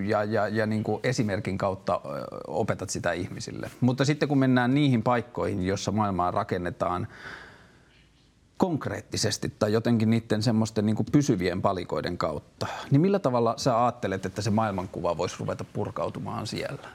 ja, 0.07 0.23
ja, 0.23 0.47
ja 0.47 0.65
niin 0.65 0.83
kuin 0.83 0.99
esimerkin 1.03 1.57
kautta 1.57 2.01
opetat 2.47 2.89
sitä 2.89 3.11
ihmisille. 3.11 3.71
Mutta 3.81 4.05
sitten 4.05 4.29
kun 4.29 4.39
mennään 4.39 4.73
niihin 4.73 5.03
paikkoihin, 5.03 5.65
jossa 5.65 5.91
maailmaa 5.91 6.31
rakennetaan 6.31 7.07
konkreettisesti 8.57 9.53
tai 9.59 9.73
jotenkin 9.73 10.09
niiden 10.09 10.43
semmoisten 10.43 10.85
niin 10.85 11.05
pysyvien 11.11 11.61
palikoiden 11.61 12.17
kautta, 12.17 12.67
niin 12.91 13.01
millä 13.01 13.19
tavalla 13.19 13.53
sä 13.57 13.83
ajattelet, 13.83 14.25
että 14.25 14.41
se 14.41 14.49
maailmankuva 14.49 15.17
voisi 15.17 15.35
ruveta 15.39 15.63
purkautumaan 15.73 16.47
siellä? 16.47 16.89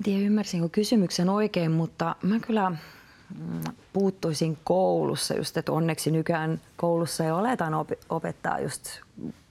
En 0.00 0.04
tiedä, 0.04 0.26
ymmärsinkö 0.26 0.68
kysymyksen 0.68 1.28
oikein, 1.28 1.70
mutta 1.70 2.16
mä 2.22 2.40
kyllä 2.40 2.70
mm, 2.70 2.76
puuttuisin 3.92 4.58
koulussa 4.64 5.34
just, 5.34 5.56
että 5.56 5.72
onneksi 5.72 6.10
nykyään 6.10 6.60
koulussa 6.76 7.24
jo 7.24 7.36
aletaan 7.36 7.86
opettaa 8.08 8.60
just 8.60 8.84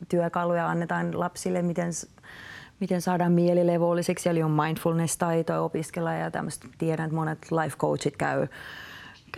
työkaluja, 0.10 0.70
annetaan 0.70 1.20
lapsille, 1.20 1.62
miten, 1.62 1.92
miten 2.80 3.02
saadaan 3.02 3.32
mieli 3.32 3.68
levolliseksi, 3.68 4.30
eli 4.30 4.44
on 4.44 4.52
mindfulness-taitoja 4.52 5.62
opiskella 5.62 6.14
ja 6.14 6.32
tämmöistä. 6.32 6.68
Tiedän, 6.78 7.06
että 7.06 7.16
monet 7.16 7.52
life 7.52 7.78
coachit 7.78 8.18
käy 8.18 8.48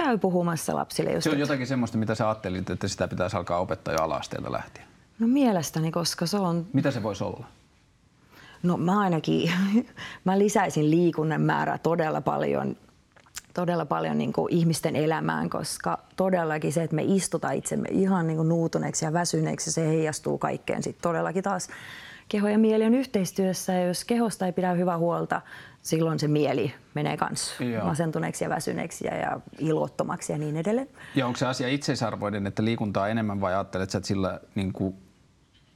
käy 0.03 0.17
puhumassa 0.17 0.75
lapsille. 0.75 1.11
Just, 1.11 1.23
se 1.23 1.29
on 1.29 1.39
jotakin 1.39 1.67
semmoista, 1.67 1.97
mitä 1.97 2.15
sä 2.15 2.27
ajattelit, 2.27 2.69
että 2.69 2.87
sitä 2.87 3.07
pitäisi 3.07 3.37
alkaa 3.37 3.59
opettaa 3.59 3.93
jo 3.93 4.03
alasteelta 4.03 4.51
lähtien. 4.51 4.87
No 5.19 5.27
mielestäni, 5.27 5.91
koska 5.91 6.25
se 6.25 6.37
on... 6.37 6.67
Mitä 6.73 6.91
se 6.91 7.03
voisi 7.03 7.23
olla? 7.23 7.45
No 8.63 8.77
mä 8.77 8.99
ainakin, 8.99 9.51
mä 10.25 10.39
lisäisin 10.39 10.91
liikunnan 10.91 11.41
määrää 11.41 11.77
todella 11.77 12.21
paljon 12.21 12.75
todella 13.53 13.85
paljon 13.85 14.17
niin 14.17 14.33
kuin 14.33 14.53
ihmisten 14.53 14.95
elämään, 14.95 15.49
koska 15.49 15.99
todellakin 16.15 16.73
se, 16.73 16.83
että 16.83 16.95
me 16.95 17.03
istutaan 17.03 17.55
itsemme 17.55 17.87
ihan 17.91 18.27
niin 18.27 18.37
kuin 18.37 18.49
nuutuneeksi 18.49 19.05
ja 19.05 19.13
väsyneeksi, 19.13 19.71
se 19.71 19.87
heijastuu 19.87 20.37
kaikkeen 20.37 20.83
sitten 20.83 21.01
todellakin 21.01 21.43
taas 21.43 21.67
keho 22.31 22.47
ja 22.47 22.57
mieli 22.57 22.85
on 22.85 22.93
yhteistyössä 22.93 23.73
ja 23.73 23.85
jos 23.87 24.05
kehosta 24.05 24.45
ei 24.45 24.51
pidä 24.51 24.73
hyvää 24.73 24.97
huolta, 24.97 25.41
silloin 25.81 26.19
se 26.19 26.27
mieli 26.27 26.73
menee 26.93 27.17
myös 27.29 27.55
masentuneeksi 27.83 28.43
ja 28.43 28.49
väsyneeksi 28.49 29.07
ja, 29.07 29.15
ja 29.15 29.39
ilottomaksi 29.59 30.33
ja 30.33 30.37
niin 30.37 30.57
edelleen. 30.57 30.87
Ja 31.15 31.27
onko 31.27 31.37
se 31.37 31.45
asia 31.45 31.67
itseisarvoinen, 31.67 32.47
että 32.47 32.65
liikuntaa 32.65 33.07
enemmän 33.07 33.41
vai 33.41 33.53
ajattelet 33.53 33.95
että 33.95 34.07
sillä 34.07 34.39
niin 34.55 34.73
kuin 34.73 34.95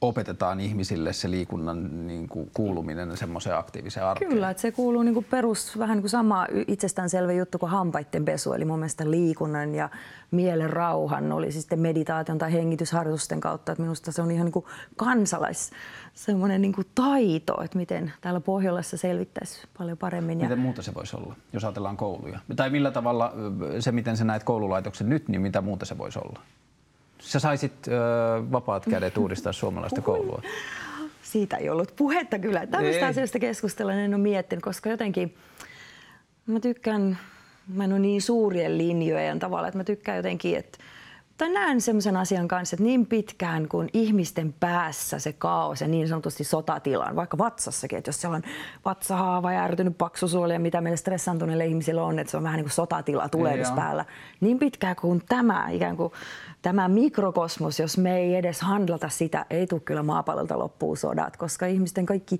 opetetaan 0.00 0.60
ihmisille 0.60 1.12
se 1.12 1.30
liikunnan 1.30 2.06
niin 2.06 2.28
kuin 2.28 2.50
kuuluminen 2.54 3.16
semmoiseen 3.16 3.56
aktiiviseen 3.56 4.06
arkeen. 4.06 4.30
Kyllä, 4.30 4.50
että 4.50 4.60
se 4.60 4.72
kuuluu 4.72 5.02
niin 5.02 5.14
kuin 5.14 5.26
perus, 5.30 5.78
vähän 5.78 5.96
niin 5.96 6.02
kuin 6.02 6.10
sama 6.10 6.46
itsestäänselvä 6.66 7.32
juttu 7.32 7.58
kuin 7.58 7.70
hampaiden 7.70 8.24
pesu. 8.24 8.52
Eli 8.52 8.64
mun 8.64 8.78
mielestä 8.78 9.10
liikunnan 9.10 9.74
ja 9.74 9.88
mielen 10.30 10.70
rauhan, 10.70 11.32
oli 11.32 11.52
siis 11.52 11.62
sitten 11.62 11.80
meditaation 11.80 12.38
tai 12.38 12.52
hengitysharjoitusten 12.52 13.40
kautta. 13.40 13.72
Että 13.72 13.82
minusta 13.82 14.12
se 14.12 14.22
on 14.22 14.30
ihan 14.30 14.44
niin 14.44 14.52
kuin 14.52 14.64
kansalais 14.96 15.70
semmoinen 16.14 16.62
niin 16.62 16.72
kuin 16.72 16.86
taito, 16.94 17.62
että 17.62 17.78
miten 17.78 18.12
täällä 18.20 18.40
Pohjolassa 18.40 18.96
selvittäisi 18.96 19.66
paljon 19.78 19.98
paremmin. 19.98 20.38
Miten 20.38 20.58
muuta 20.58 20.82
se 20.82 20.94
voisi 20.94 21.16
olla, 21.16 21.36
jos 21.52 21.64
ajatellaan 21.64 21.96
kouluja? 21.96 22.38
Tai 22.56 22.70
millä 22.70 22.90
tavalla 22.90 23.32
se, 23.80 23.92
miten 23.92 24.16
sä 24.16 24.24
näet 24.24 24.44
koululaitoksen 24.44 25.08
nyt, 25.08 25.28
niin 25.28 25.42
mitä 25.42 25.60
muuta 25.60 25.86
se 25.86 25.98
voisi 25.98 26.18
olla? 26.18 26.40
Sä 27.18 27.38
saisit 27.38 27.88
ö, 27.88 27.92
vapaat 28.52 28.84
kädet 28.90 29.16
uudistaa 29.16 29.52
suomalaista 29.52 30.00
koulua. 30.00 30.42
Siitä 31.22 31.56
ei 31.56 31.70
ollut 31.70 31.96
puhetta 31.96 32.38
kyllä. 32.38 32.66
Tämmöistä 32.66 33.06
asioista 33.06 33.38
keskustella 33.38 33.92
en 33.94 34.14
ole 34.14 34.22
miettinyt, 34.22 34.64
koska 34.64 34.90
jotenkin 34.90 35.36
mä 36.46 36.60
tykkään, 36.60 37.18
mä 37.74 37.84
en 37.84 37.92
ole 37.92 38.00
niin 38.00 38.22
suurien 38.22 38.78
linjojen 38.78 39.38
tavalla, 39.38 39.68
että 39.68 39.78
mä 39.78 39.84
tykkään 39.84 40.16
jotenkin, 40.16 40.56
että 40.56 40.78
tai 41.36 41.50
näen 41.50 41.80
sellaisen 41.80 42.16
asian 42.16 42.48
kanssa, 42.48 42.74
että 42.74 42.84
niin 42.84 43.06
pitkään 43.06 43.68
kuin 43.68 43.88
ihmisten 43.92 44.54
päässä 44.60 45.18
se 45.18 45.32
kaos 45.32 45.80
ja 45.80 45.88
niin 45.88 46.08
sanotusti 46.08 46.44
sotatilan, 46.44 47.16
vaikka 47.16 47.38
vatsassakin, 47.38 47.98
että 47.98 48.08
jos 48.08 48.20
siellä 48.20 48.36
on 48.36 48.42
vatsahaava 48.84 49.52
ja 49.52 49.62
ärtynyt 49.62 49.98
paksusuoli 49.98 50.52
ja 50.52 50.60
mitä 50.60 50.80
meille 50.80 50.96
stressantuneille 50.96 51.66
ihmisille 51.66 52.00
on, 52.00 52.18
että 52.18 52.30
se 52.30 52.36
on 52.36 52.42
vähän 52.42 52.56
niin 52.56 52.64
kuin 52.64 52.72
sotatila 52.72 53.28
tulevis 53.28 53.70
päällä, 53.70 54.04
niin 54.40 54.58
pitkään 54.58 54.96
kuin 54.96 55.22
tämä 55.28 55.68
ikään 55.70 55.96
kuin 55.96 56.12
tämä 56.62 56.88
mikrokosmos, 56.88 57.80
jos 57.80 57.98
me 57.98 58.16
ei 58.16 58.34
edes 58.34 58.60
handlata 58.60 59.08
sitä, 59.08 59.46
ei 59.50 59.66
tule 59.66 59.80
kyllä 59.80 60.02
maapallolta 60.02 60.58
loppuun 60.58 60.96
sodat, 60.96 61.36
koska 61.36 61.66
ihmisten 61.66 62.06
kaikki, 62.06 62.38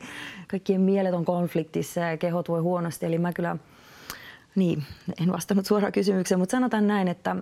kaikkien 0.48 0.80
mielet 0.80 1.14
on 1.14 1.24
konfliktissa 1.24 2.00
ja 2.00 2.16
kehot 2.16 2.48
voi 2.48 2.60
huonosti. 2.60 3.06
Eli 3.06 3.18
mä 3.18 3.32
kyllä, 3.32 3.56
niin, 4.54 4.82
en 5.22 5.32
vastannut 5.32 5.66
suoraan 5.66 5.92
kysymykseen, 5.92 6.38
mutta 6.38 6.56
sanotaan 6.56 6.86
näin, 6.86 7.08
että 7.08 7.36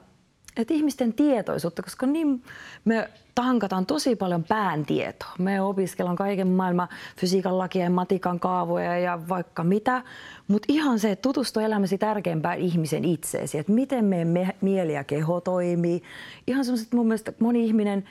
että 0.57 0.75
ihmisten 0.75 1.13
tietoisuutta, 1.13 1.83
koska 1.83 2.07
niin 2.07 2.43
me 2.85 3.11
tankataan 3.35 3.87
tosi 3.87 4.17
paljon 4.17 4.45
pään 4.45 4.87
tietoa. 4.87 5.33
Me 5.39 5.61
opiskellaan 5.61 6.17
kaiken 6.17 6.49
maailman 6.49 6.89
fysiikan 7.21 7.59
lakia 7.59 7.85
ja 7.85 7.91
matikan 7.91 8.41
kaavoja 8.41 8.99
ja 8.99 9.21
vaikka 9.29 9.65
mitä, 9.65 10.03
mutta 10.49 10.67
ihan 10.69 10.99
se, 10.99 11.11
että 11.11 11.23
tutustu 11.23 11.61
elämäsi 11.61 11.99
tärkeimpään 11.99 12.59
ihmisen 12.59 13.05
itseesi, 13.05 13.59
että 13.59 13.73
miten 13.73 14.05
meidän 14.05 14.53
mieli 14.61 14.95
ja 14.95 15.05
keho 15.05 15.41
toimii. 15.41 16.03
Ihan 16.47 16.65
semmoiset 16.65 16.93
mun 16.93 17.07
mielestä 17.07 17.33
moni 17.39 17.65
ihminen 17.65 18.05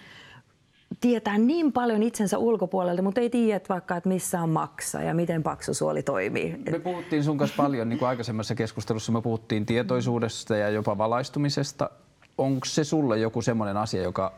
tietää 1.02 1.38
niin 1.38 1.72
paljon 1.72 2.04
itsensä 2.04 2.38
ulkopuolelta, 2.38 3.02
mutta 3.02 3.22
ei 3.22 3.30
tiedä 3.30 3.56
että 3.56 3.74
vaikka, 3.74 3.98
että 3.98 4.10
missä 4.10 4.42
on 4.42 4.50
maksa 4.50 5.02
ja 5.02 5.14
miten 5.14 5.44
paksusuoli 5.44 6.04
toimii. 6.04 6.58
Me 6.72 6.80
puhuttiin 6.80 7.24
sun 7.24 7.38
kanssa 7.38 7.58
paljon, 7.58 7.90
niin 7.90 8.00
kuin 8.00 8.10
aikaisemmassa 8.10 8.56
keskustelussa 8.56 9.12
me 9.12 9.22
puhuttiin 9.22 9.66
tietoisuudesta 9.66 10.58
ja 10.58 10.70
jopa 10.70 10.98
valaistumisesta 10.98 11.90
onko 12.38 12.66
se 12.66 12.84
sulle 12.84 13.20
joku 13.20 13.42
semmoinen 13.42 13.78
asia, 13.78 14.04
joka 14.04 14.34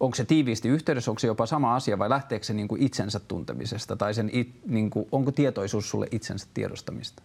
onko 0.00 0.14
se 0.14 0.24
tiiviisti 0.24 0.68
yhteydessä, 0.68 1.10
onko 1.10 1.18
se 1.18 1.26
jopa 1.26 1.46
sama 1.46 1.76
asia 1.76 1.98
vai 1.98 2.10
lähteekö 2.10 2.46
se 2.46 2.54
niin 2.54 2.68
kuin 2.68 2.82
itsensä 2.82 3.20
tuntemisesta 3.20 3.96
tai 3.96 4.14
sen 4.14 4.30
it, 4.32 4.66
niin 4.66 4.90
kuin, 4.90 5.08
onko 5.12 5.32
tietoisuus 5.32 5.90
sulle 5.90 6.06
itsensä 6.10 6.46
tiedostamista? 6.54 7.22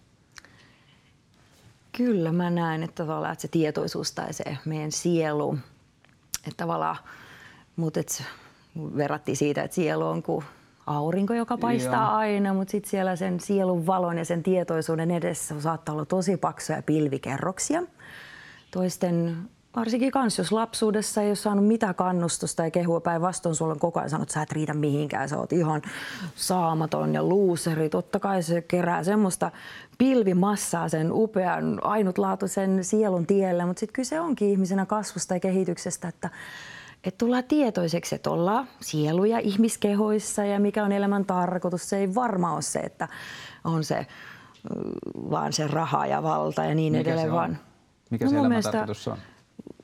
Kyllä 1.96 2.32
mä 2.32 2.50
näen, 2.50 2.82
että, 2.82 3.04
tavallaan, 3.04 3.32
että 3.32 3.42
se 3.42 3.48
tietoisuus 3.48 4.12
tai 4.12 4.32
se 4.32 4.44
meidän 4.64 4.92
sielu, 4.92 5.58
että 6.38 6.56
tavallaan, 6.56 6.96
mutta 7.76 8.00
et 8.00 8.22
verrattiin 8.96 9.36
siitä, 9.36 9.62
että 9.62 9.74
sielu 9.74 10.06
on 10.06 10.22
kuin 10.22 10.44
aurinko, 10.86 11.34
joka 11.34 11.58
paistaa 11.58 12.06
Joo. 12.06 12.16
aina, 12.16 12.54
mutta 12.54 12.72
sitten 12.72 12.90
siellä 12.90 13.16
sen 13.16 13.40
sielun 13.40 13.86
valon 13.86 14.18
ja 14.18 14.24
sen 14.24 14.42
tietoisuuden 14.42 15.10
edessä 15.10 15.60
saattaa 15.60 15.92
olla 15.92 16.04
tosi 16.04 16.36
paksuja 16.36 16.82
pilvikerroksia. 16.82 17.82
Toisten 18.70 19.36
Varsinkin 19.78 20.10
kans, 20.10 20.38
jos 20.38 20.52
lapsuudessa 20.52 21.22
ei 21.22 21.28
ole 21.28 21.36
saanut 21.36 21.66
mitään 21.66 21.94
kannustusta 21.94 22.64
ja 22.64 22.70
kehua 22.70 23.00
päinvastoin, 23.00 23.54
sulla 23.54 23.72
on 23.72 23.78
koko 23.78 24.00
ajan 24.00 24.10
sanonut, 24.10 24.28
että 24.28 24.34
sä 24.34 24.42
et 24.42 24.52
riitä 24.52 24.74
mihinkään, 24.74 25.28
sä 25.28 25.38
oot 25.38 25.52
ihan 25.52 25.82
saamaton 26.34 27.14
ja 27.14 27.22
luuseri. 27.22 27.88
Totta 27.88 28.20
kai 28.20 28.42
se 28.42 28.62
kerää 28.62 29.04
semmoista 29.04 29.50
pilvimassaa 29.98 30.88
sen 30.88 31.08
upean, 31.12 31.78
ainutlaatuisen 31.82 32.84
sielun 32.84 33.26
tiellä, 33.26 33.66
mutta 33.66 33.80
sitten 33.80 33.94
kyse 33.94 34.20
onkin 34.20 34.48
ihmisenä 34.48 34.86
kasvusta 34.86 35.34
ja 35.34 35.40
kehityksestä, 35.40 36.08
että 36.08 36.30
että 37.04 37.18
tullaan 37.18 37.44
tietoiseksi, 37.44 38.14
että 38.14 38.30
ollaan 38.30 38.68
sieluja 38.80 39.38
ihmiskehoissa 39.38 40.44
ja 40.44 40.60
mikä 40.60 40.84
on 40.84 40.92
elämän 40.92 41.24
tarkoitus. 41.24 41.88
Se 41.88 41.96
ei 41.96 42.14
varmaan 42.14 42.54
ole 42.54 42.62
se, 42.62 42.78
että 42.78 43.08
on 43.64 43.84
se 43.84 44.06
vaan 45.30 45.52
se 45.52 45.66
raha 45.66 46.06
ja 46.06 46.22
valta 46.22 46.64
ja 46.64 46.74
niin 46.74 46.92
mikä 46.92 47.00
edelleen. 47.00 47.28
Se 47.28 47.32
vaan. 47.32 47.58
Mikä 48.10 48.24
no 48.24 48.30
se 48.30 48.36
elämän 48.38 48.62
tarkoitus 48.62 49.08
on? 49.08 49.18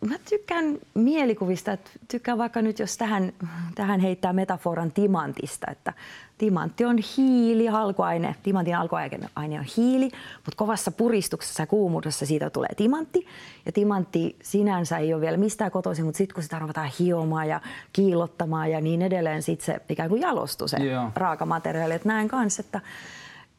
Mä 0.09 0.15
tykkään 0.29 0.79
mielikuvista, 0.95 1.73
että 1.73 1.91
tykkään 2.09 2.39
vaikka 2.39 2.63
nyt 2.63 2.79
jos 2.79 2.97
tähän, 2.97 3.33
tähän 3.75 4.01
heittää 4.01 4.33
metaforan 4.33 4.93
timantista, 4.93 5.67
että 5.71 5.93
timantti 6.39 6.85
on 6.85 6.99
hiili, 7.17 7.69
alkuaine, 7.69 8.35
timantin 8.43 8.77
alkuaine 8.77 9.29
on 9.37 9.67
hiili, 9.77 10.05
mutta 10.35 10.57
kovassa 10.57 10.91
puristuksessa 10.91 11.63
ja 11.63 11.67
kuumuudessa 11.67 12.27
siitä 12.27 12.51
tulee 12.51 12.75
timantti. 12.77 13.27
Ja 13.67 13.73
timantti 13.73 14.37
sinänsä 14.43 14.99
ei 14.99 15.15
ole 15.15 15.21
vielä 15.21 15.37
mistään 15.37 15.71
kotoisin, 15.71 16.05
mutta 16.05 16.19
sitten 16.19 16.35
kun 16.35 16.43
sitä 16.43 16.59
ruvetaan 16.59 16.91
hiomaan 16.99 17.49
ja 17.49 17.61
kiillottamaan 17.93 18.71
ja 18.71 18.81
niin 18.81 19.03
edelleen, 19.03 19.43
sitten 19.43 19.67
se 19.67 19.81
ikään 19.89 20.09
kuin 20.09 20.23
jalostuu 20.23 20.69
se 20.69 20.77
Joo. 20.77 21.11
raakamateriaali. 21.17 21.95
Että 21.95 22.09
näen 22.09 22.29
kanssa, 22.29 22.61
että 22.61 22.81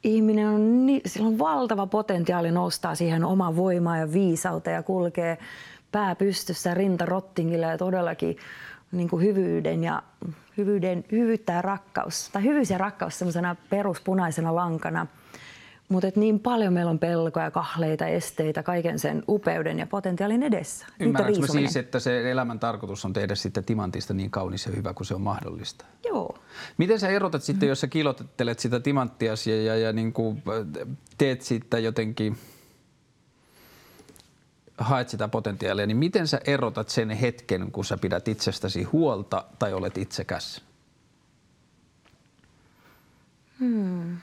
ihminen 0.04 0.48
on, 0.48 0.88
sillä 1.06 1.28
on 1.28 1.40
valtava 1.40 1.88
potentiaali 1.88 2.52
nostaa 2.52 2.96
siihen 2.96 3.24
oman 3.24 3.56
voimaan 3.56 4.00
ja 4.00 4.14
viisauteen 4.14 4.76
ja 4.76 4.84
kulkee 4.84 5.38
pää 5.96 6.16
pystyssä, 6.16 6.74
rinta 6.74 7.06
rottingilla 7.06 7.66
ja 7.66 7.78
todellakin 7.78 8.38
niin 8.92 9.10
kuin 9.10 9.24
hyvyyden 9.24 9.84
ja 9.84 10.04
hyvyyden, 10.58 11.06
hyvyyttä 11.12 11.54
ja 11.54 11.62
rakkaus, 11.62 12.30
tai 12.34 12.44
hyvyys 12.44 12.70
ja 12.70 12.78
rakkaus 12.78 13.20
semmoisena 13.20 13.56
peruspunaisena 13.70 14.56
lankana 14.56 15.08
mutta 15.90 16.08
niin 16.16 16.40
paljon 16.40 16.74
meillä 16.74 16.90
on 16.90 17.00
pelkoja, 17.00 17.52
kahleita, 17.52 18.08
esteitä, 18.08 18.64
kaiken 18.64 19.00
sen 19.00 19.24
upeuden 19.30 19.80
ja 19.80 19.88
potentiaalin 19.88 20.44
edessä. 20.44 20.86
Ymmärrätkö 21.00 21.48
siis, 21.48 21.78
että 21.78 22.00
se 22.00 22.32
elämän 22.32 22.60
tarkoitus 22.60 23.06
on 23.06 23.14
tehdä 23.14 23.36
sitten 23.36 23.64
timantista 23.64 24.14
niin 24.14 24.32
kaunis 24.32 24.66
ja 24.66 24.72
hyvä 24.76 24.94
kuin 24.94 25.08
se 25.08 25.16
on 25.16 25.22
mahdollista? 25.22 25.86
Joo. 26.06 26.38
Miten 26.78 27.00
sä 27.00 27.08
erotat 27.08 27.44
sitten, 27.44 27.70
jos 27.70 27.82
sä 27.82 27.88
kilottelet 27.88 28.60
sitä 28.60 28.80
timanttiasi 28.80 29.52
ja, 29.52 29.64
ja, 29.64 29.78
ja 29.78 29.94
niin 29.94 30.14
kuin 30.14 30.44
teet 31.18 31.42
siitä 31.42 31.80
jotenkin, 31.80 32.38
haet 34.78 35.10
sitä 35.10 35.28
potentiaalia, 35.28 35.86
niin 35.86 35.98
miten 35.98 36.28
sä 36.28 36.42
erotat 36.46 36.90
sen 36.90 37.10
hetken, 37.10 37.72
kun 37.72 37.86
sä 37.86 37.98
pidät 37.98 38.28
itsestäsi 38.28 38.84
huolta 38.84 39.46
tai 39.60 39.74
olet 39.74 39.98
itsekäs? 39.98 40.62
Hmm. 43.60 44.18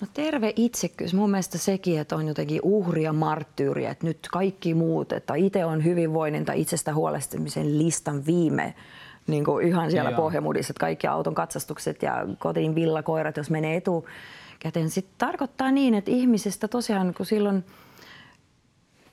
No 0.00 0.06
terve 0.14 0.52
itsekkyys. 0.56 1.14
Mun 1.14 1.30
mielestä 1.30 1.58
sekin, 1.58 2.00
että 2.00 2.16
on 2.16 2.28
jotenkin 2.28 2.60
uhri 2.62 3.02
ja 3.02 3.12
marttyyri, 3.12 3.84
että 3.84 4.06
nyt 4.06 4.18
kaikki 4.32 4.74
muut, 4.74 5.12
että 5.12 5.34
itse 5.34 5.64
on 5.64 5.84
hyvinvoinnin 5.84 6.44
tai 6.44 6.60
itsestä 6.60 6.94
huolestumisen 6.94 7.78
listan 7.78 8.26
viime 8.26 8.74
niin 9.26 9.44
kuin 9.44 9.68
ihan 9.68 9.90
siellä 9.90 10.12
pohjamudissa, 10.12 10.72
että 10.72 10.80
kaikki 10.80 11.06
auton 11.06 11.34
katsastukset 11.34 12.02
ja 12.02 12.26
kotiin 12.38 12.74
villakoirat, 12.74 13.36
jos 13.36 13.50
menee 13.50 13.76
etukäteen. 13.76 14.90
Sitten 14.90 15.14
tarkoittaa 15.18 15.70
niin, 15.70 15.94
että 15.94 16.10
ihmisestä 16.10 16.68
tosiaan, 16.68 17.14
kun 17.14 17.26
silloin 17.26 17.64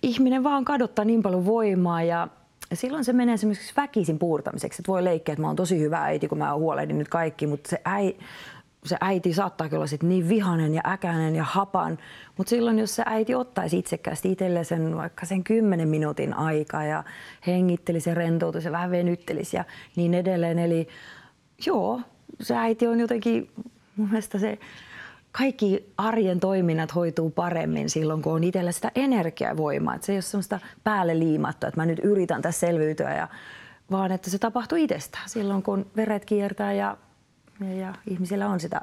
ihminen 0.02 0.44
vaan 0.44 0.66
kadottaa 0.66 1.06
niin 1.06 1.22
paljon 1.22 1.46
voimaa 1.46 2.04
ja 2.04 2.28
silloin 2.74 3.06
se 3.06 3.14
menee 3.14 3.34
esimerkiksi 3.34 3.74
väkisin 3.78 4.20
puurtamiseksi. 4.20 4.82
Että 4.82 4.92
voi 4.92 5.04
leikkiä, 5.04 5.34
että 5.34 5.42
mä 5.42 5.48
oon 5.48 5.56
tosi 5.56 5.80
hyvä 5.80 6.04
äiti, 6.04 6.28
kun 6.28 6.38
mä 6.38 6.56
huolehdin 6.56 6.98
nyt 6.98 7.08
kaikki, 7.08 7.48
mutta 7.48 7.70
se 7.70 7.82
äi, 7.86 8.16
se 8.86 8.98
äiti 9.02 9.34
saattaa 9.34 9.70
olla 9.74 9.88
sit 9.88 10.04
niin 10.04 10.30
vihanen 10.30 10.74
ja 10.74 10.82
äkäinen 10.88 11.36
ja 11.36 11.44
hapan, 11.44 11.98
mutta 12.38 12.50
silloin 12.50 12.80
jos 12.80 12.96
se 12.96 13.04
äiti 13.06 13.36
ottaisi 13.36 13.78
itsekkäästi 13.78 14.32
itselle 14.32 14.64
sen 14.64 14.98
vaikka 14.98 15.26
sen 15.26 15.44
kymmenen 15.44 15.88
minuutin 15.88 16.34
aikaa 16.34 16.84
ja 16.84 17.04
hengittelisi 17.48 18.10
ja 18.10 18.16
rentoutuisi 18.16 18.68
ja 18.68 18.72
vähän 18.72 18.92
venyttelisi 18.92 19.58
ja 19.58 19.66
niin 19.96 20.14
edelleen. 20.14 20.60
Eli 20.60 20.88
joo, 21.66 22.02
se 22.42 22.56
äiti 22.56 22.88
on 22.88 23.00
jotenkin 23.00 23.50
mun 23.96 24.08
mielestä 24.10 24.40
se 24.40 24.60
kaikki 25.38 25.94
arjen 25.98 26.40
toiminnat 26.40 26.96
hoituu 26.96 27.30
paremmin 27.30 27.90
silloin, 27.90 28.22
kun 28.22 28.34
on 28.34 28.44
itsellä 28.44 28.72
sitä 28.72 28.92
energiavoimaa. 28.96 29.96
Että 29.96 30.06
se 30.06 30.12
ei 30.12 30.16
ole 30.16 30.22
semmoista 30.22 30.60
päälle 30.84 31.20
liimattua, 31.20 31.70
että 31.70 31.82
mä 31.82 31.86
nyt 31.86 32.00
yritän 32.04 32.42
tässä 32.42 32.68
selviytyä, 32.68 33.16
ja, 33.16 33.28
vaan 33.92 34.12
että 34.12 34.30
se 34.30 34.40
tapahtuu 34.40 34.78
itsestään 34.78 35.30
silloin, 35.30 35.64
kun 35.64 35.86
veret 35.96 36.26
kiertää 36.26 36.74
ja 36.74 36.98
ja 37.80 37.94
ihmisillä 38.10 38.50
on 38.50 38.60
sitä 38.60 38.82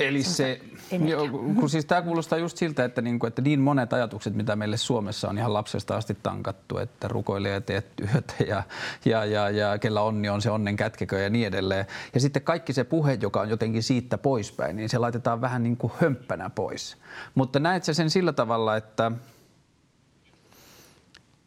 Eli 0.00 0.22
se, 0.22 0.60
jo, 1.06 1.28
kun 1.28 1.70
siis 1.70 1.84
tämä 1.84 2.02
kuulostaa 2.02 2.38
just 2.38 2.56
siltä, 2.56 2.84
että, 2.84 3.02
niin 3.02 3.18
kuin, 3.18 3.28
että 3.28 3.42
niin 3.42 3.60
monet 3.60 3.92
ajatukset, 3.92 4.34
mitä 4.34 4.56
meille 4.56 4.76
Suomessa 4.76 5.28
on 5.28 5.38
ihan 5.38 5.54
lapsesta 5.54 5.96
asti 5.96 6.16
tankattu, 6.22 6.78
että 6.78 7.08
rukoile 7.08 7.48
ja 7.48 7.60
teet 7.60 7.96
työtä 7.96 8.34
ja, 8.46 8.62
ja, 9.04 9.24
ja, 9.24 9.50
ja 9.50 9.78
kellä 9.78 10.02
onni 10.02 10.28
on 10.28 10.42
se 10.42 10.50
onnen 10.50 10.76
kätkekö 10.76 11.18
ja 11.18 11.30
niin 11.30 11.46
edelleen. 11.46 11.86
Ja 12.14 12.20
sitten 12.20 12.42
kaikki 12.42 12.72
se 12.72 12.84
puhe, 12.84 13.18
joka 13.20 13.40
on 13.40 13.50
jotenkin 13.50 13.82
siitä 13.82 14.18
poispäin, 14.18 14.76
niin 14.76 14.88
se 14.88 14.98
laitetaan 14.98 15.40
vähän 15.40 15.62
niin 15.62 15.76
kuin 15.76 15.92
hömppänä 16.00 16.50
pois. 16.50 16.96
Mutta 17.34 17.60
näet 17.60 17.84
sä 17.84 17.94
sen 17.94 18.10
sillä 18.10 18.32
tavalla, 18.32 18.76
että 18.76 19.12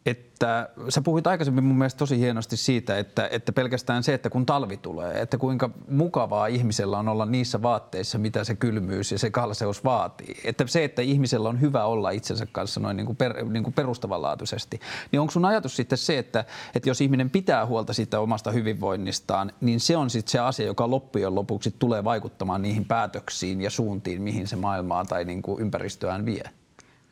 että 0.06 0.68
sä 0.88 1.00
puhuit 1.00 1.26
aikaisemmin 1.26 1.64
mun 1.64 1.78
mielestä 1.78 1.98
tosi 1.98 2.18
hienosti 2.18 2.56
siitä, 2.56 2.98
että, 2.98 3.28
että 3.32 3.52
pelkästään 3.52 4.02
se, 4.02 4.14
että 4.14 4.30
kun 4.30 4.46
talvi 4.46 4.76
tulee, 4.76 5.20
että 5.20 5.38
kuinka 5.38 5.70
mukavaa 5.88 6.46
ihmisellä 6.46 6.98
on 6.98 7.08
olla 7.08 7.26
niissä 7.26 7.62
vaatteissa, 7.62 8.18
mitä 8.18 8.44
se 8.44 8.54
kylmyys 8.54 9.12
ja 9.12 9.18
se 9.18 9.30
kalseus 9.30 9.84
vaatii. 9.84 10.40
Että 10.44 10.66
se, 10.66 10.84
että 10.84 11.02
ihmisellä 11.02 11.48
on 11.48 11.60
hyvä 11.60 11.84
olla 11.84 12.10
itsensä 12.10 12.46
kanssa 12.52 12.80
noin 12.80 12.96
niin 12.96 13.06
kuin 13.06 13.16
per, 13.16 13.44
niin 13.44 13.62
kuin 13.62 13.74
perustavanlaatuisesti, 13.74 14.80
niin 15.12 15.20
onko 15.20 15.30
sun 15.30 15.44
ajatus 15.44 15.76
sitten 15.76 15.98
se, 15.98 16.18
että, 16.18 16.44
että 16.74 16.88
jos 16.88 17.00
ihminen 17.00 17.30
pitää 17.30 17.66
huolta 17.66 17.92
siitä 17.92 18.20
omasta 18.20 18.50
hyvinvoinnistaan, 18.50 19.52
niin 19.60 19.80
se 19.80 19.96
on 19.96 20.10
sitten 20.10 20.32
se 20.32 20.38
asia, 20.38 20.66
joka 20.66 20.90
loppujen 20.90 21.34
lopuksi 21.34 21.74
tulee 21.78 22.04
vaikuttamaan 22.04 22.62
niihin 22.62 22.84
päätöksiin 22.84 23.60
ja 23.60 23.70
suuntiin, 23.70 24.22
mihin 24.22 24.48
se 24.48 24.56
maailmaa 24.56 25.04
tai 25.04 25.24
niin 25.24 25.42
kuin 25.42 25.60
ympäristöään 25.60 26.26
vie? 26.26 26.50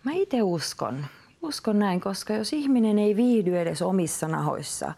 Mä 0.05 0.12
itse 0.12 0.43
uskon, 0.43 1.07
Uskon 1.43 1.79
näin, 1.79 2.01
koska 2.01 2.33
jos 2.33 2.53
ihminen 2.53 2.99
ei 2.99 3.17
viihdy 3.17 3.59
edes 3.59 3.83
omissa 3.83 4.29
nahoissa, 4.29 4.95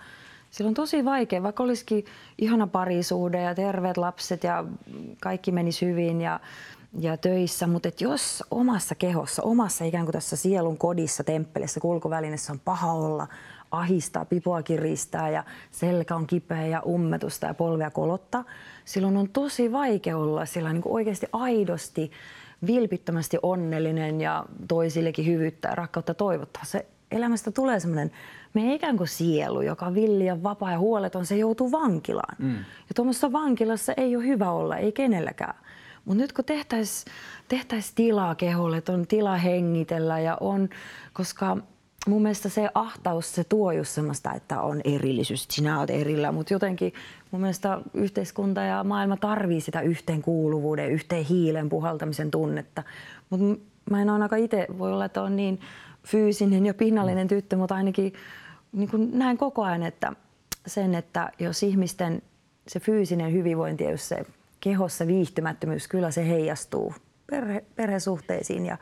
silloin 0.50 0.70
on 0.70 0.74
tosi 0.74 1.04
vaikea, 1.04 1.42
vaikka 1.42 1.62
olisikin 1.62 2.04
ihana 2.38 2.66
parisuhde 2.66 3.42
ja 3.42 3.54
terveet 3.54 3.96
lapset 3.96 4.44
ja 4.44 4.64
kaikki 5.20 5.52
menisi 5.52 5.86
hyvin 5.86 6.20
ja, 6.20 6.40
ja 7.00 7.16
töissä, 7.16 7.66
mutta 7.66 7.88
et 7.88 8.00
jos 8.00 8.44
omassa 8.50 8.94
kehossa, 8.94 9.42
omassa 9.42 9.84
ikään 9.84 10.04
kuin 10.04 10.12
tässä 10.12 10.36
sielun 10.36 10.78
kodissa, 10.78 11.24
temppelissä, 11.24 11.80
kulkuvälineessä 11.80 12.52
on 12.52 12.60
paha 12.60 12.92
olla, 12.92 13.28
ahistaa, 13.70 14.24
pipoa 14.24 14.62
kiristää 14.62 15.30
ja 15.30 15.44
selkä 15.70 16.16
on 16.16 16.26
kipeä 16.26 16.66
ja 16.66 16.82
ummetusta 16.86 17.46
ja 17.46 17.54
polvea 17.54 17.90
kolottaa, 17.90 18.44
silloin 18.84 19.16
on 19.16 19.28
tosi 19.28 19.72
vaikea 19.72 20.18
olla 20.18 20.46
sillä 20.46 20.72
niin 20.72 20.82
oikeasti 20.84 21.26
aidosti 21.32 22.10
vilpittömästi 22.66 23.38
onnellinen 23.42 24.20
ja 24.20 24.44
toisillekin 24.68 25.26
hyvyyttä 25.26 25.68
ja 25.68 25.74
rakkautta 25.74 26.14
toivottaa. 26.14 26.64
Se 26.64 26.86
elämästä 27.10 27.50
tulee 27.50 27.80
semmoinen 27.80 28.10
me 28.54 28.74
ikään 28.74 28.96
kuin 28.96 29.08
sielu, 29.08 29.60
joka 29.60 29.86
on 29.86 29.94
villi 29.94 30.26
ja 30.26 30.42
vapaa 30.42 30.72
ja 30.72 30.78
huoleton, 30.78 31.26
se 31.26 31.36
joutuu 31.36 31.72
vankilaan. 31.72 32.36
Mm. 32.38 32.56
Ja 32.56 32.94
tuommoisessa 32.94 33.32
vankilassa 33.32 33.92
ei 33.96 34.16
ole 34.16 34.26
hyvä 34.26 34.50
olla, 34.50 34.76
ei 34.76 34.92
kenelläkään. 34.92 35.54
Mutta 36.04 36.22
nyt 36.22 36.32
kun 36.32 36.44
tehtäisiin 36.44 37.14
tehtäis 37.48 37.92
tilaa 37.92 38.34
keholle, 38.34 38.76
että 38.76 38.92
on 38.92 39.06
tila 39.06 39.36
hengitellä 39.36 40.20
ja 40.20 40.36
on, 40.40 40.68
koska 41.12 41.56
mun 42.06 42.22
mielestä 42.22 42.48
se 42.48 42.68
ahtaus, 42.74 43.34
se 43.34 43.44
tuo 43.44 43.72
just 43.72 43.90
semmoista, 43.90 44.32
että 44.32 44.60
on 44.60 44.80
erillisyys, 44.84 45.46
sinä 45.50 45.78
olet 45.78 45.90
erillä, 45.90 46.32
mutta 46.32 46.52
jotenkin 46.52 46.92
mun 47.30 47.40
mielestä 47.40 47.80
yhteiskunta 47.94 48.60
ja 48.60 48.84
maailma 48.84 49.16
tarvii 49.16 49.60
sitä 49.60 49.80
yhteenkuuluvuuden, 49.80 50.90
yhteen 50.90 51.24
hiilen 51.24 51.68
puhaltamisen 51.68 52.30
tunnetta. 52.30 52.82
Mutta 53.30 53.46
mä 53.90 54.02
en 54.02 54.10
ainakaan 54.10 54.42
itse, 54.42 54.66
voi 54.78 54.92
olla, 54.92 55.04
että 55.04 55.22
on 55.22 55.36
niin 55.36 55.60
fyysinen 56.06 56.66
ja 56.66 56.74
pinnallinen 56.74 57.28
tyttö, 57.28 57.56
mutta 57.56 57.74
ainakin 57.74 58.12
niin 58.72 58.90
kuin 58.90 59.18
näen 59.18 59.38
koko 59.38 59.62
ajan, 59.62 59.82
että 59.82 60.12
sen, 60.66 60.94
että 60.94 61.30
jos 61.38 61.62
ihmisten 61.62 62.22
se 62.68 62.80
fyysinen 62.80 63.32
hyvinvointi 63.32 63.84
ja 63.84 63.90
jos 63.90 64.08
se 64.08 64.26
kehossa 64.60 65.06
viihtymättömyys, 65.06 65.88
kyllä 65.88 66.10
se 66.10 66.28
heijastuu 66.28 66.94
perhe, 67.30 67.64
perhesuhteisiin 67.76 68.66
ja, 68.66 68.78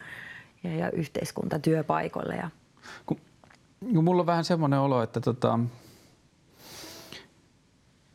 ja, 0.65 0.77
ja 0.77 0.91
yhteiskuntatyöpaikoille. 0.91 2.35
Ja 2.35 2.51
kun, 3.07 3.21
kun 3.95 4.05
mulla 4.05 4.23
on 4.23 4.27
vähän 4.27 4.45
semmoinen 4.45 4.79
olo, 4.79 5.03
että 5.03 5.21
tota, 5.21 5.59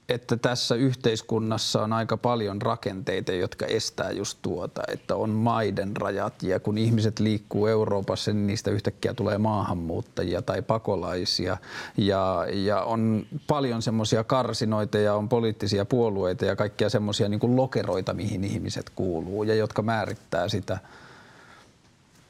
että 0.09 0.37
tässä 0.37 0.75
yhteiskunnassa 0.75 1.81
on 1.81 1.93
aika 1.93 2.17
paljon 2.17 2.61
rakenteita, 2.61 3.31
jotka 3.31 3.65
estää 3.65 4.11
just 4.11 4.39
tuota, 4.41 4.81
että 4.87 5.15
on 5.15 5.29
maiden 5.29 5.97
rajat 5.97 6.43
ja 6.43 6.59
kun 6.59 6.77
ihmiset 6.77 7.19
liikkuu 7.19 7.67
Euroopassa, 7.67 8.33
niin 8.33 8.47
niistä 8.47 8.71
yhtäkkiä 8.71 9.13
tulee 9.13 9.37
maahanmuuttajia 9.37 10.41
tai 10.41 10.61
pakolaisia. 10.61 11.57
Ja, 11.97 12.45
ja 12.53 12.81
on 12.81 13.25
paljon 13.47 13.81
semmoisia 13.81 14.23
karsinoita 14.23 14.97
ja 14.97 15.15
on 15.15 15.29
poliittisia 15.29 15.85
puolueita 15.85 16.45
ja 16.45 16.55
kaikkia 16.55 16.89
semmoisia 16.89 17.29
niin 17.29 17.55
lokeroita, 17.55 18.13
mihin 18.13 18.43
ihmiset 18.43 18.89
kuuluu 18.89 19.43
ja 19.43 19.55
jotka 19.55 19.81
määrittää 19.81 20.49
sitä– 20.49 20.77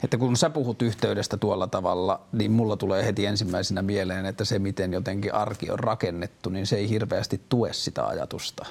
että 0.03 0.17
kun 0.17 0.37
sä 0.37 0.49
puhut 0.49 0.81
yhteydestä 0.81 1.37
tuolla 1.37 1.67
tavalla, 1.67 2.21
niin 2.31 2.51
mulla 2.51 2.77
tulee 2.77 3.05
heti 3.05 3.25
ensimmäisenä 3.25 3.81
mieleen, 3.81 4.25
että 4.25 4.45
se 4.45 4.59
miten 4.59 4.93
jotenkin 4.93 5.33
arki 5.33 5.71
on 5.71 5.79
rakennettu, 5.79 6.49
niin 6.49 6.67
se 6.67 6.75
ei 6.75 6.89
hirveästi 6.89 7.41
tue 7.49 7.73
sitä 7.73 8.07
ajatusta. 8.07 8.65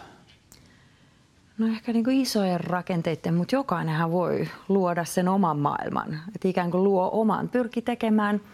No 1.58 1.66
ehkä 1.66 1.92
niin 1.92 2.04
kuin 2.04 2.20
isojen 2.20 2.60
rakenteiden, 2.60 3.34
mutta 3.34 3.54
jokainenhan 3.54 4.12
voi 4.12 4.48
luoda 4.68 5.04
sen 5.04 5.28
oman 5.28 5.58
maailman. 5.58 6.20
Että 6.34 6.48
ikään 6.48 6.70
kuin 6.70 6.84
luo 6.84 7.10
oman, 7.12 7.48
pyrki 7.48 7.82
tekemään– 7.82 8.40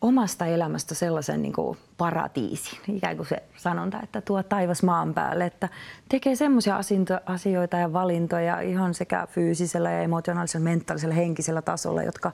omasta 0.00 0.46
elämästä 0.46 0.94
sellaisen 0.94 1.42
niin 1.42 1.52
kuin 1.52 1.78
paratiisin, 1.98 2.78
ikään 2.96 3.16
kuin 3.16 3.26
se 3.26 3.42
sanonta, 3.56 4.00
että 4.02 4.20
tuo 4.20 4.42
taivas 4.42 4.82
maan 4.82 5.14
päälle, 5.14 5.46
että 5.46 5.68
tekee 6.08 6.36
semmoisia 6.36 6.80
asioita 7.26 7.76
ja 7.76 7.92
valintoja 7.92 8.60
ihan 8.60 8.94
sekä 8.94 9.26
fyysisellä 9.30 9.90
ja 9.90 10.02
emotionaalisella, 10.02 10.64
mentaalisella, 10.64 11.14
henkisellä 11.14 11.62
tasolla, 11.62 12.02
jotka 12.02 12.32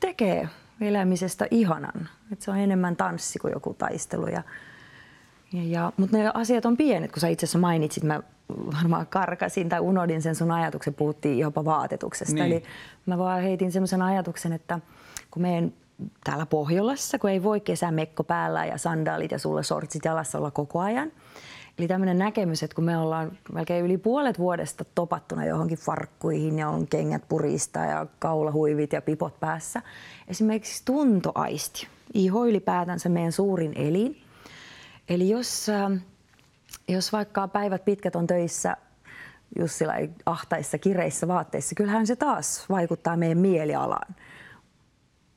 tekee 0.00 0.48
elämisestä 0.80 1.46
ihanan. 1.50 2.08
Että 2.32 2.44
se 2.44 2.50
on 2.50 2.58
enemmän 2.58 2.96
tanssi 2.96 3.38
kuin 3.38 3.52
joku 3.52 3.74
taistelu. 3.74 4.26
Ja, 4.26 4.42
ja, 5.52 5.62
ja, 5.64 5.92
mutta 5.96 6.16
ne 6.16 6.30
asiat 6.34 6.64
on 6.64 6.76
pienet, 6.76 7.12
kun 7.12 7.20
sä 7.20 7.28
itse 7.28 7.46
asiassa 7.46 7.58
mainitsit, 7.58 8.04
mä 8.04 8.20
varmaan 8.76 9.06
karkasin 9.06 9.68
tai 9.68 9.80
unohdin 9.80 10.22
sen 10.22 10.34
sun 10.34 10.50
ajatuksen, 10.50 10.94
puhuttiin 10.94 11.38
jopa 11.38 11.64
vaatetuksesta. 11.64 12.34
Niin. 12.34 12.46
Eli 12.46 12.62
mä 13.06 13.18
vaan 13.18 13.42
heitin 13.42 13.72
semmoisen 13.72 14.02
ajatuksen, 14.02 14.52
että 14.52 14.80
kun 15.30 15.42
meidän 15.42 15.72
täällä 16.24 16.46
Pohjolassa, 16.46 17.18
kun 17.18 17.30
ei 17.30 17.42
voi 17.42 17.60
kesämekko 17.60 18.24
päällä 18.24 18.66
ja 18.66 18.78
sandaalit 18.78 19.30
ja 19.30 19.38
sulle 19.38 19.62
sortsit 19.62 20.04
jalassa 20.04 20.38
olla 20.38 20.50
koko 20.50 20.80
ajan. 20.80 21.12
Eli 21.78 21.88
tämmöinen 21.88 22.18
näkemys, 22.18 22.62
että 22.62 22.74
kun 22.74 22.84
me 22.84 22.98
ollaan 22.98 23.38
melkein 23.52 23.84
yli 23.84 23.98
puolet 23.98 24.38
vuodesta 24.38 24.84
topattuna 24.94 25.44
johonkin 25.44 25.78
farkkuihin 25.78 26.58
ja 26.58 26.68
on 26.68 26.86
kengät 26.86 27.22
purista 27.28 27.78
ja 27.78 28.06
kaulahuivit 28.18 28.92
ja 28.92 29.02
pipot 29.02 29.40
päässä. 29.40 29.82
Esimerkiksi 30.28 30.82
tuntoaisti, 30.84 31.86
iho 32.14 32.46
ylipäätänsä 32.46 33.08
meidän 33.08 33.32
suurin 33.32 33.72
elin. 33.76 34.22
Eli 35.08 35.28
jos, 35.28 35.68
ähm, 35.68 35.94
jos 36.88 37.12
vaikka 37.12 37.48
päivät 37.48 37.84
pitkät 37.84 38.16
on 38.16 38.26
töissä 38.26 38.76
Jussila 39.58 39.92
ahtaissa, 40.26 40.78
kireissä 40.78 41.28
vaatteissa, 41.28 41.74
kyllähän 41.74 42.06
se 42.06 42.16
taas 42.16 42.64
vaikuttaa 42.68 43.16
meidän 43.16 43.38
mielialaan 43.38 44.14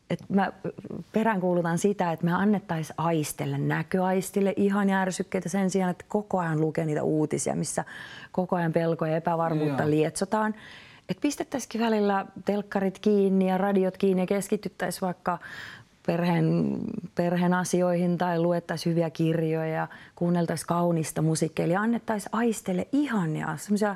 että 0.09 0.25
mä 0.29 0.51
peräänkuulutan 1.11 1.77
sitä, 1.77 2.11
että 2.11 2.25
me 2.25 2.33
annettaisiin 2.33 2.95
aistelle, 2.97 3.57
näköaistille 3.57 4.53
ihan 4.55 4.89
järsykkeitä 4.89 5.49
sen 5.49 5.69
sijaan, 5.69 5.91
että 5.91 6.05
koko 6.07 6.39
ajan 6.39 6.61
lukee 6.61 6.85
niitä 6.85 7.03
uutisia, 7.03 7.55
missä 7.55 7.85
koko 8.31 8.55
ajan 8.55 8.73
pelkoja 8.73 9.11
ja 9.11 9.17
epävarmuutta 9.17 9.83
Joo. 9.83 9.89
lietsotaan. 9.89 10.55
Että 11.09 11.21
pistettäisikin 11.21 11.81
välillä 11.81 12.25
telkkarit 12.45 12.99
kiinni 12.99 13.49
ja 13.49 13.57
radiot 13.57 13.97
kiinni 13.97 14.23
ja 14.23 14.27
keskityttäisiin 14.27 15.01
vaikka 15.01 15.39
perheen, 16.05 16.77
perheen 17.15 17.53
asioihin 17.53 18.17
tai 18.17 18.39
luettaisiin 18.39 18.91
hyviä 18.91 19.09
kirjoja 19.09 19.67
ja 19.67 19.87
kuunneltaisiin 20.15 20.67
kaunista 20.67 21.21
musiikkia. 21.21 21.65
Eli 21.65 21.75
annettaisiin 21.75 22.29
aistelle 22.31 22.87
ihania, 22.91 23.57
semmoisia 23.57 23.95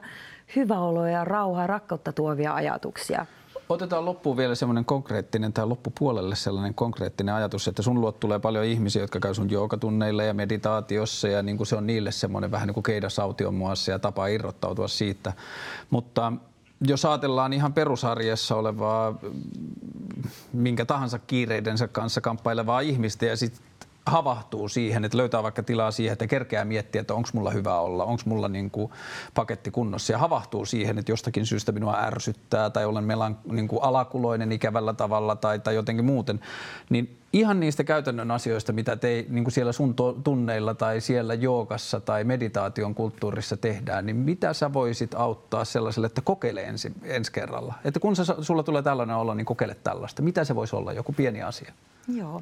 hyväoloja, 0.55 1.11
ja 1.13 1.25
rauhaa 1.25 1.63
ja 1.63 1.67
rakkautta 1.67 2.13
tuovia 2.13 2.53
ajatuksia. 2.53 3.25
Otetaan 3.69 4.05
loppuun 4.05 4.37
vielä 4.37 4.55
semmoinen 4.55 4.85
konkreettinen 4.85 5.53
tai 5.53 5.65
loppupuolelle 5.65 6.35
sellainen 6.35 6.73
konkreettinen 6.73 7.35
ajatus, 7.35 7.67
että 7.67 7.81
sun 7.81 8.01
luot 8.01 8.19
tulee 8.19 8.39
paljon 8.39 8.65
ihmisiä, 8.65 9.01
jotka 9.01 9.19
käy 9.19 9.33
sun 9.33 9.49
joogatunneilla 9.49 10.23
ja 10.23 10.33
meditaatiossa 10.33 11.27
ja 11.27 11.43
niin 11.43 11.57
kuin 11.57 11.67
se 11.67 11.75
on 11.75 11.87
niille 11.87 12.11
semmoinen 12.11 12.51
vähän 12.51 12.67
niin 12.67 12.73
kuin 12.73 12.83
keidasaution 12.83 13.55
muassa 13.55 13.91
ja 13.91 13.99
tapa 13.99 14.27
irrottautua 14.27 14.87
siitä. 14.87 15.33
Mutta 15.89 16.33
jos 16.81 17.05
ajatellaan 17.05 17.53
ihan 17.53 17.73
perusarjessa 17.73 18.55
olevaa 18.55 19.19
minkä 20.53 20.85
tahansa 20.85 21.19
kiireidensä 21.19 21.87
kanssa 21.87 22.21
kamppailevaa 22.21 22.79
ihmistä 22.79 23.25
ja 23.25 23.37
sitten 23.37 23.61
havahtuu 24.11 24.69
siihen, 24.69 25.05
että 25.05 25.17
löytää 25.17 25.43
vaikka 25.43 25.63
tilaa 25.63 25.91
siihen, 25.91 26.13
että 26.13 26.27
kerkeää 26.27 26.65
miettiä, 26.65 27.01
että 27.01 27.13
onko 27.13 27.29
mulla 27.33 27.51
hyvä 27.51 27.79
olla, 27.79 28.03
onko 28.03 28.23
mulla 28.25 28.47
niin 28.47 28.71
kuin 28.71 28.91
paketti 29.33 29.71
kunnossa 29.71 30.13
ja 30.13 30.17
havahtuu 30.17 30.65
siihen, 30.65 30.97
että 30.97 31.11
jostakin 31.11 31.45
syystä 31.45 31.71
minua 31.71 31.99
ärsyttää 31.99 32.69
tai 32.69 32.85
olen 32.85 33.03
melan 33.03 33.37
niin 33.51 33.67
kuin 33.67 33.83
alakuloinen 33.83 34.51
ikävällä 34.51 34.93
tavalla 34.93 35.35
tai, 35.35 35.59
tai 35.59 35.75
jotenkin 35.75 36.05
muuten, 36.05 36.39
niin 36.89 37.17
ihan 37.33 37.59
niistä 37.59 37.83
käytännön 37.83 38.31
asioista, 38.31 38.73
mitä 38.73 38.95
te 38.95 39.25
niin 39.29 39.43
kuin 39.43 39.51
siellä 39.51 39.71
sun 39.71 39.95
tunneilla 40.23 40.73
tai 40.73 41.01
siellä 41.01 41.33
joogassa 41.33 41.99
tai 41.99 42.23
meditaation 42.23 42.95
kulttuurissa 42.95 43.57
tehdään, 43.57 44.05
niin 44.05 44.15
mitä 44.15 44.53
sä 44.53 44.73
voisit 44.73 45.13
auttaa 45.15 45.65
sellaiselle, 45.65 46.07
että 46.07 46.21
kokeile 46.21 46.63
ensi, 46.63 46.91
ensi 47.03 47.31
kerralla? 47.31 47.73
Että 47.85 47.99
kun 47.99 48.15
sä, 48.15 48.23
sulla 48.41 48.63
tulee 48.63 48.81
tällainen 48.81 49.15
olo, 49.15 49.33
niin 49.33 49.45
kokeile 49.45 49.75
tällaista. 49.83 50.21
Mitä 50.21 50.43
se 50.43 50.55
voisi 50.55 50.75
olla? 50.75 50.93
Joku 50.93 51.13
pieni 51.13 51.41
asia. 51.43 51.73
Joo. 52.07 52.41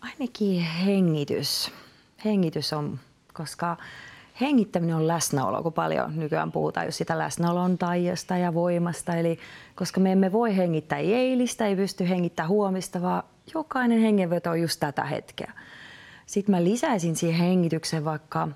Ainakin 0.00 0.60
hengitys. 0.60 1.70
Hengitys 2.24 2.72
on, 2.72 2.98
koska 3.32 3.76
hengittäminen 4.40 4.96
on 4.96 5.08
läsnäolo, 5.08 5.62
kun 5.62 5.72
paljon 5.72 6.16
nykyään 6.16 6.52
puhutaan 6.52 6.86
jo 6.86 6.92
sitä 6.92 7.18
läsnäolon 7.18 7.78
taijasta 7.78 8.36
ja 8.36 8.54
voimasta. 8.54 9.14
Eli 9.14 9.38
koska 9.74 10.00
me 10.00 10.12
emme 10.12 10.32
voi 10.32 10.56
hengittää 10.56 10.98
eilistä, 10.98 11.66
ei 11.66 11.76
pysty 11.76 12.08
hengittämään 12.08 12.48
huomista, 12.48 13.02
vaan 13.02 13.22
jokainen 13.54 14.00
hengenveto 14.00 14.50
on 14.50 14.60
just 14.60 14.80
tätä 14.80 15.04
hetkeä. 15.04 15.52
Sitten 16.26 16.54
mä 16.54 16.64
lisäisin 16.64 17.16
siihen 17.16 17.38
hengitykseen 17.38 18.04
vaikka, 18.04 18.48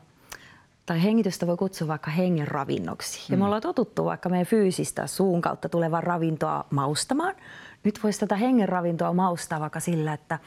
tai 0.87 1.03
hengitystä 1.03 1.47
voi 1.47 1.57
kutsua 1.57 1.89
vaikka 1.89 2.11
hengen 2.11 2.49
ravinnoksi. 2.49 3.33
Ja 3.33 3.37
me 3.37 3.37
mm. 3.37 3.43
ollaan 3.43 3.63
totuttu 3.63 4.05
vaikka 4.05 4.29
meidän 4.29 4.47
fyysistä 4.47 5.07
suun 5.07 5.41
kautta 5.41 5.69
tulevaa 5.69 6.01
ravintoa 6.01 6.65
maustamaan– 6.71 7.35
nyt 7.85 8.01
voisi 8.03 8.21
tätä 8.21 8.37
hengenravintoa 8.37 9.13
maustaa 9.13 9.61
vaikka 9.61 9.81
sillä, 9.81 10.13
että 10.13 10.39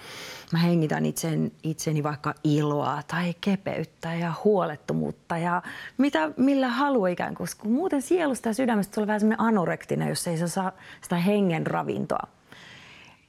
mä 0.53 0.59
hengitän 0.59 1.05
itsen, 1.05 1.51
itseni 1.63 2.03
vaikka 2.03 2.33
iloa 2.43 3.01
tai 3.07 3.35
kepeyttä 3.41 4.13
ja 4.13 4.33
huolettomuutta 4.43 5.37
ja 5.37 5.61
mitä, 5.97 6.31
millä 6.37 6.69
haluaa 6.69 7.07
ikään 7.07 7.35
kuin, 7.35 7.45
koska 7.47 7.69
muuten 7.69 8.01
sielusta 8.01 8.49
ja 8.49 8.53
sydämestä 8.53 8.93
tulee 8.93 9.07
vähän 9.07 9.19
semmoinen 9.19 9.45
anorektinen, 9.45 10.09
jos 10.09 10.27
ei 10.27 10.47
saa 10.47 10.71
sitä 11.01 11.15
hengenravintoa. 11.15 12.27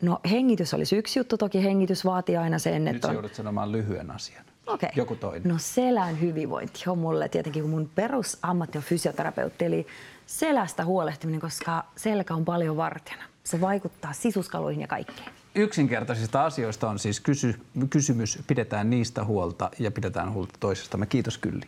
No 0.03 0.21
hengitys 0.31 0.75
olisi 0.75 0.97
yksi 0.97 1.19
juttu, 1.19 1.37
toki 1.37 1.64
hengitys 1.64 2.05
vaatii 2.05 2.37
aina 2.37 2.59
sen, 2.59 2.88
että 2.88 2.92
Nyt 2.92 3.05
on... 3.05 3.14
joudut 3.14 3.35
sanomaan 3.35 3.73
lyhyen 3.73 4.11
asian. 4.11 4.45
Okay. 4.66 4.88
Joku 4.97 5.16
toinen. 5.16 5.49
No 5.53 5.55
selän 5.59 6.21
hyvinvointi 6.21 6.85
on 6.87 6.99
mulle 6.99 7.29
tietenkin, 7.29 7.62
kun 7.62 7.71
mun 7.71 7.90
perusammatti 7.95 8.79
on 8.79 8.85
fysioterapeutti, 8.85 9.64
eli 9.64 9.87
selästä 10.27 10.85
huolehtiminen, 10.85 11.40
koska 11.40 11.85
selkä 11.97 12.35
on 12.35 12.45
paljon 12.45 12.77
vartijana 12.77 13.23
se 13.46 13.61
vaikuttaa 13.61 14.12
sisuskaluihin 14.12 14.80
ja 14.80 14.87
kaikkeen. 14.87 15.32
Yksinkertaisista 15.54 16.44
asioista 16.44 16.90
on 16.90 16.98
siis 16.98 17.20
kysy, 17.20 17.61
kysymys, 17.90 18.38
pidetään 18.46 18.90
niistä 18.90 19.24
huolta 19.24 19.70
ja 19.78 19.90
pidetään 19.90 20.32
huolta 20.32 20.54
toisestamme. 20.61 21.06
Kiitos 21.06 21.38
Kylli. 21.38 21.64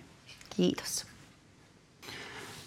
Kiitos. 0.56 1.06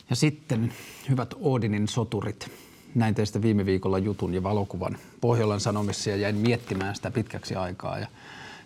Ja 0.09 0.15
sitten, 0.15 0.73
hyvät 1.09 1.33
Odinin 1.41 1.87
soturit, 1.87 2.51
näin 2.95 3.15
teistä 3.15 3.41
viime 3.41 3.65
viikolla 3.65 3.99
jutun 3.99 4.33
ja 4.33 4.43
valokuvan 4.43 4.97
Pohjolan 5.21 5.59
Sanomissa 5.59 6.09
ja 6.09 6.15
jäin 6.15 6.35
miettimään 6.35 6.95
sitä 6.95 7.11
pitkäksi 7.11 7.55
aikaa. 7.55 7.99
Ja 7.99 8.07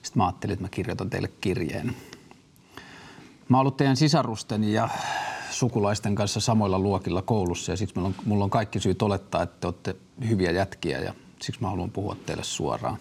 sitten 0.02 0.20
mä 0.20 0.26
ajattelin, 0.26 0.54
että 0.54 0.66
mä 0.66 0.70
kirjoitan 0.70 1.10
teille 1.10 1.30
kirjeen. 1.42 1.96
Mä 3.50 3.58
oon 3.58 3.62
ollut 3.62 3.78
teidän 3.78 3.98
sisarusten 3.98 4.64
ja 4.64 4.90
sukulaisten 5.52 6.16
kanssa 6.16 6.40
samoilla 6.40 6.80
luokilla 6.80 7.22
koulussa 7.22 7.72
ja 7.72 7.78
siksi 7.78 7.96
mulla 8.26 8.44
on, 8.44 8.50
kaikki 8.50 8.80
syyt 8.80 9.02
olettaa, 9.02 9.44
että 9.44 9.58
te 9.60 9.68
olette 9.68 9.96
hyviä 10.30 10.52
jätkiä 10.52 11.00
ja 11.00 11.14
siksi 11.42 11.62
mä 11.62 11.70
haluan 11.70 11.92
puhua 11.92 12.16
teille 12.26 12.44
suoraan. 12.44 12.98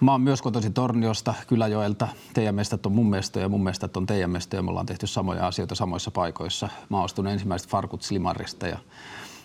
Mä 0.00 0.12
oon 0.12 0.20
myös 0.20 0.42
kotoisin 0.42 0.72
Torniosta, 0.72 1.34
Kyläjoelta. 1.46 2.08
Teidän 2.34 2.54
mestat 2.54 2.86
on 2.86 2.92
mun 2.92 3.10
mestoja 3.10 3.44
ja 3.44 3.48
mun 3.48 3.64
mestat 3.64 3.96
on 3.96 4.06
teidän 4.06 4.30
mestoja. 4.30 4.62
Me 4.62 4.70
ollaan 4.70 4.86
tehty 4.86 5.06
samoja 5.06 5.46
asioita 5.46 5.74
samoissa 5.74 6.10
paikoissa. 6.10 6.68
Mä 6.88 6.96
oon 6.96 7.26
ensimmäiset 7.26 7.68
farkut 7.68 8.02
Slimarista 8.02 8.66
ja 8.66 8.78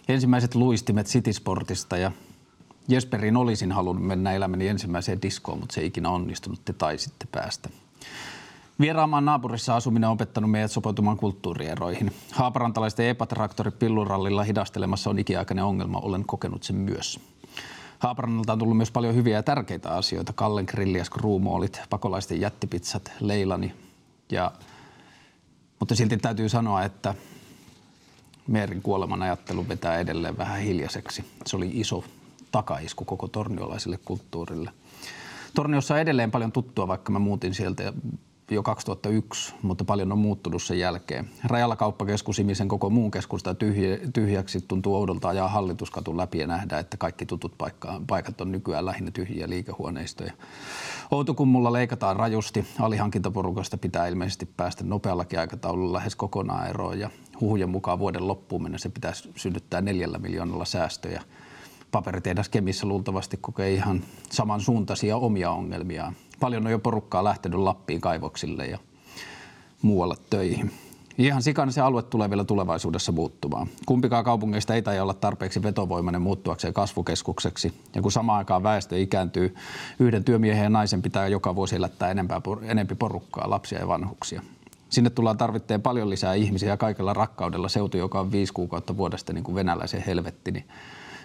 ensimmäiset 0.07 0.55
luistimet 0.55 1.07
Citisportista 1.07 1.97
ja 1.97 2.11
Jesperin 2.87 3.37
olisin 3.37 3.71
halunnut 3.71 4.07
mennä 4.07 4.33
elämäni 4.33 4.67
ensimmäiseen 4.67 5.21
diskoon, 5.21 5.59
mutta 5.59 5.73
se 5.73 5.81
ei 5.81 5.87
ikinä 5.87 6.09
onnistunut. 6.09 6.65
Te 6.65 6.73
taisitte 6.73 7.27
päästä. 7.31 7.69
Vieraamaan 8.79 9.25
naapurissa 9.25 9.75
asuminen 9.75 10.07
on 10.09 10.13
opettanut 10.13 10.51
meidät 10.51 10.71
sopeutumaan 10.71 11.17
kulttuurieroihin. 11.17 12.11
Haaparantalaisten 12.31 13.05
epatraktori 13.05 13.71
pillurallilla 13.71 14.43
hidastelemassa 14.43 15.09
on 15.09 15.19
ikiaikainen 15.19 15.65
ongelma, 15.65 15.99
olen 15.99 16.25
kokenut 16.25 16.63
sen 16.63 16.75
myös. 16.75 17.19
Haaparannalta 17.99 18.53
on 18.53 18.59
tullut 18.59 18.77
myös 18.77 18.91
paljon 18.91 19.15
hyviä 19.15 19.37
ja 19.37 19.43
tärkeitä 19.43 19.89
asioita. 19.89 20.33
Kallen 20.33 20.65
grillias, 20.65 21.09
kruumoolit, 21.09 21.81
pakolaisten 21.89 22.41
jättipizzat, 22.41 23.11
leilani. 23.19 23.73
Ja, 24.31 24.51
mutta 25.79 25.95
silti 25.95 26.17
täytyy 26.17 26.49
sanoa, 26.49 26.83
että 26.83 27.15
Meerin 28.47 28.81
kuoleman 28.81 29.21
ajattelu 29.21 29.67
vetää 29.67 29.99
edelleen 29.99 30.37
vähän 30.37 30.61
hiljaiseksi. 30.61 31.25
Se 31.45 31.55
oli 31.57 31.71
iso 31.73 32.03
takaisku 32.51 33.05
koko 33.05 33.27
torniolaiselle 33.27 33.99
kulttuurille. 34.05 34.71
Torniossa 35.53 35.93
on 35.93 35.99
edelleen 35.99 36.31
paljon 36.31 36.51
tuttua, 36.51 36.87
vaikka 36.87 37.11
mä 37.11 37.19
muutin 37.19 37.53
sieltä 37.53 37.93
jo 38.51 38.63
2001, 38.63 39.53
mutta 39.61 39.85
paljon 39.85 40.11
on 40.11 40.17
muuttunut 40.17 40.63
sen 40.63 40.79
jälkeen. 40.79 41.29
Rajalla 41.43 41.75
kauppakeskus 41.75 42.39
imisen 42.39 42.67
koko 42.67 42.89
muun 42.89 43.11
keskusta 43.11 43.53
tyhjä, 43.55 43.97
tyhjäksi 44.13 44.61
tuntuu 44.67 44.95
oudolta 44.95 45.29
ajaa 45.29 45.47
hallituskatun 45.47 46.17
läpi 46.17 46.39
ja 46.39 46.47
nähdä, 46.47 46.79
että 46.79 46.97
kaikki 46.97 47.25
tutut 47.25 47.57
paikka, 47.57 48.01
paikat 48.07 48.41
on 48.41 48.51
nykyään 48.51 48.85
lähinnä 48.85 49.11
tyhjiä 49.11 49.49
liikehuoneistoja. 49.49 50.33
Outokummulla 51.11 51.73
leikataan 51.73 52.15
rajusti. 52.15 52.65
Alihankintaporukasta 52.79 53.77
pitää 53.77 54.07
ilmeisesti 54.07 54.45
päästä 54.45 54.83
nopeallakin 54.83 55.39
aikataululla 55.39 55.97
lähes 55.97 56.15
kokonaan 56.15 56.69
eroon 56.69 56.99
ja 56.99 57.09
huhujen 57.41 57.69
mukaan 57.69 57.99
vuoden 57.99 58.27
loppuun 58.27 58.63
mennessä 58.63 58.89
pitäisi 58.89 59.31
synnyttää 59.35 59.81
neljällä 59.81 60.17
miljoonalla 60.17 60.65
säästöjä 60.65 61.21
paperitehdas 61.91 62.49
Kemissä 62.49 62.87
luultavasti 62.87 63.37
kokee 63.41 63.73
ihan 63.73 64.01
samansuuntaisia 64.29 65.17
omia 65.17 65.51
ongelmiaan 65.51 66.15
paljon 66.41 66.65
on 66.65 66.71
jo 66.71 66.79
porukkaa 66.79 67.23
lähtenyt 67.23 67.59
Lappiin 67.59 68.01
kaivoksille 68.01 68.65
ja 68.65 68.77
muualle 69.81 70.15
töihin. 70.29 70.71
Ihan 71.17 71.41
sikana 71.41 71.71
se 71.71 71.81
alue 71.81 72.01
tulee 72.01 72.29
vielä 72.29 72.43
tulevaisuudessa 72.43 73.11
muuttumaan. 73.11 73.67
Kumpikaan 73.85 74.23
kaupungeista 74.23 74.75
ei 74.75 74.81
tai 74.81 74.99
olla 74.99 75.13
tarpeeksi 75.13 75.63
vetovoimainen 75.63 76.21
muuttuakseen 76.21 76.73
kasvukeskukseksi. 76.73 77.73
Ja 77.95 78.01
kun 78.01 78.11
samaan 78.11 78.37
aikaan 78.37 78.63
väestö 78.63 78.97
ikääntyy, 78.99 79.55
yhden 79.99 80.23
työmiehen 80.23 80.63
ja 80.63 80.69
naisen 80.69 81.01
pitää 81.01 81.27
joka 81.27 81.55
vuosi 81.55 81.75
elättää 81.75 82.11
enempää, 82.11 82.41
enempi 82.61 82.95
porukkaa, 82.95 83.49
lapsia 83.49 83.79
ja 83.79 83.87
vanhuksia. 83.87 84.41
Sinne 84.89 85.09
tullaan 85.09 85.37
tarvitteen 85.37 85.81
paljon 85.81 86.09
lisää 86.09 86.33
ihmisiä 86.33 86.77
kaikella 86.77 87.13
rakkaudella 87.13 87.69
seutu, 87.69 87.97
joka 87.97 88.19
on 88.19 88.31
viisi 88.31 88.53
kuukautta 88.53 88.97
vuodesta 88.97 89.33
niin 89.33 89.43
kuin 89.43 89.55
venäläisen 89.55 90.03
helvetti, 90.07 90.51
niin 90.51 90.67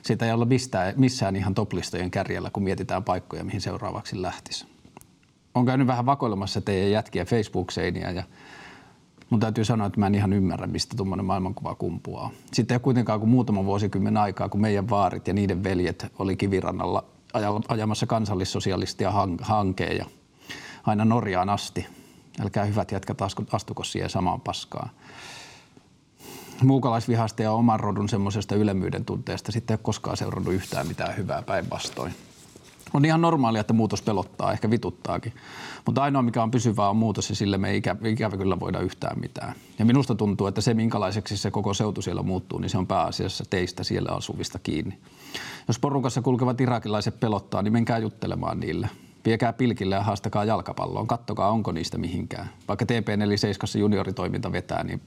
siitä 0.02 0.26
ei 0.26 0.32
olla 0.32 0.44
missään, 0.44 0.94
missään 0.96 1.36
ihan 1.36 1.54
toplistojen 1.54 2.10
kärjellä, 2.10 2.50
kun 2.50 2.62
mietitään 2.62 3.04
paikkoja, 3.04 3.44
mihin 3.44 3.60
seuraavaksi 3.60 4.22
lähtisi 4.22 4.75
on 5.56 5.66
käynyt 5.66 5.86
vähän 5.86 6.06
vakoilemassa 6.06 6.60
teidän 6.60 6.90
jätkiä 6.90 7.24
Facebook-seiniä 7.24 8.10
ja 8.10 8.22
mun 9.30 9.40
täytyy 9.40 9.64
sanoa, 9.64 9.86
että 9.86 10.00
mä 10.00 10.06
en 10.06 10.14
ihan 10.14 10.32
ymmärrä, 10.32 10.66
mistä 10.66 10.96
tuommoinen 10.96 11.24
maailmankuva 11.24 11.74
kumpuaa. 11.74 12.30
Sitten 12.52 12.74
ei 12.74 12.78
kuitenkaan 12.80 13.20
kuin 13.20 13.30
muutama 13.30 13.64
vuosikymmen 13.64 14.16
aikaa, 14.16 14.48
kun 14.48 14.60
meidän 14.60 14.90
vaarit 14.90 15.28
ja 15.28 15.34
niiden 15.34 15.64
veljet 15.64 16.12
oli 16.18 16.36
kivirannalla 16.36 17.04
ajamassa 17.68 18.06
kansallissosialistia 18.06 19.12
hankeen 19.40 19.96
ja 19.96 20.04
aina 20.84 21.04
Norjaan 21.04 21.48
asti. 21.48 21.86
Älkää 22.40 22.64
hyvät 22.64 22.92
jätkät 22.92 23.18
astuko 23.52 23.84
siihen 23.84 24.10
samaan 24.10 24.40
paskaan. 24.40 24.90
Muukalaisvihasta 26.62 27.42
ja 27.42 27.52
oman 27.52 27.80
rodun 27.80 28.08
semmoisesta 28.08 28.54
ylemmyyden 28.54 29.04
tunteesta 29.04 29.52
sitten 29.52 29.74
ei 29.74 29.76
ole 29.76 29.82
koskaan 29.82 30.16
seurannut 30.16 30.54
yhtään 30.54 30.86
mitään 30.86 31.16
hyvää 31.16 31.42
päinvastoin. 31.42 32.14
On 32.94 33.04
ihan 33.04 33.20
normaalia, 33.20 33.60
että 33.60 33.72
muutos 33.72 34.02
pelottaa, 34.02 34.52
ehkä 34.52 34.70
vituttaakin. 34.70 35.32
Mutta 35.86 36.02
ainoa, 36.02 36.22
mikä 36.22 36.42
on 36.42 36.50
pysyvää, 36.50 36.90
on 36.90 36.96
muutos 36.96 37.30
ja 37.30 37.36
sille 37.36 37.58
me 37.58 37.70
ei 37.70 37.76
ikä, 37.76 37.96
ikävä 38.04 38.36
kyllä 38.36 38.60
voida 38.60 38.80
yhtään 38.80 39.20
mitään. 39.20 39.54
Ja 39.78 39.84
minusta 39.84 40.14
tuntuu, 40.14 40.46
että 40.46 40.60
se, 40.60 40.74
minkälaiseksi 40.74 41.36
se 41.36 41.50
koko 41.50 41.74
seutu 41.74 42.02
siellä 42.02 42.22
muuttuu, 42.22 42.58
niin 42.58 42.70
se 42.70 42.78
on 42.78 42.86
pääasiassa 42.86 43.44
teistä 43.50 43.84
siellä 43.84 44.12
asuvista 44.12 44.58
kiinni. 44.58 44.98
Jos 45.68 45.78
porukassa 45.78 46.22
kulkevat 46.22 46.60
irakilaiset 46.60 47.20
pelottaa, 47.20 47.62
niin 47.62 47.72
menkää 47.72 47.98
juttelemaan 47.98 48.60
niille. 48.60 48.88
Viekää 49.24 49.52
pilkille 49.52 49.94
ja 49.94 50.02
haastakaa 50.02 50.44
jalkapalloon. 50.44 51.06
Kattokaa, 51.06 51.50
onko 51.50 51.72
niistä 51.72 51.98
mihinkään. 51.98 52.50
Vaikka 52.68 52.84
TP47 52.84 53.78
junioritoiminta 53.78 54.52
vetää, 54.52 54.84
niin 54.84 55.00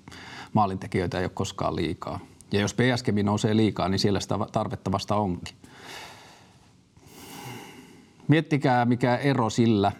maalintekijöitä 0.53 1.19
ei 1.19 1.25
ole 1.25 1.31
koskaan 1.33 1.75
liikaa. 1.75 2.19
Ja 2.51 2.61
jos 2.61 2.73
PSGmin 2.73 3.25
nousee 3.25 3.55
liikaa, 3.55 3.89
niin 3.89 3.99
siellä 3.99 4.19
sitä 4.19 4.39
tarvetta 4.51 4.91
vasta 4.91 5.15
onkin. 5.15 5.55
Miettikää, 8.29 8.85
mikä 8.85 9.15
ero 9.15 9.49
sillä, 9.49 9.91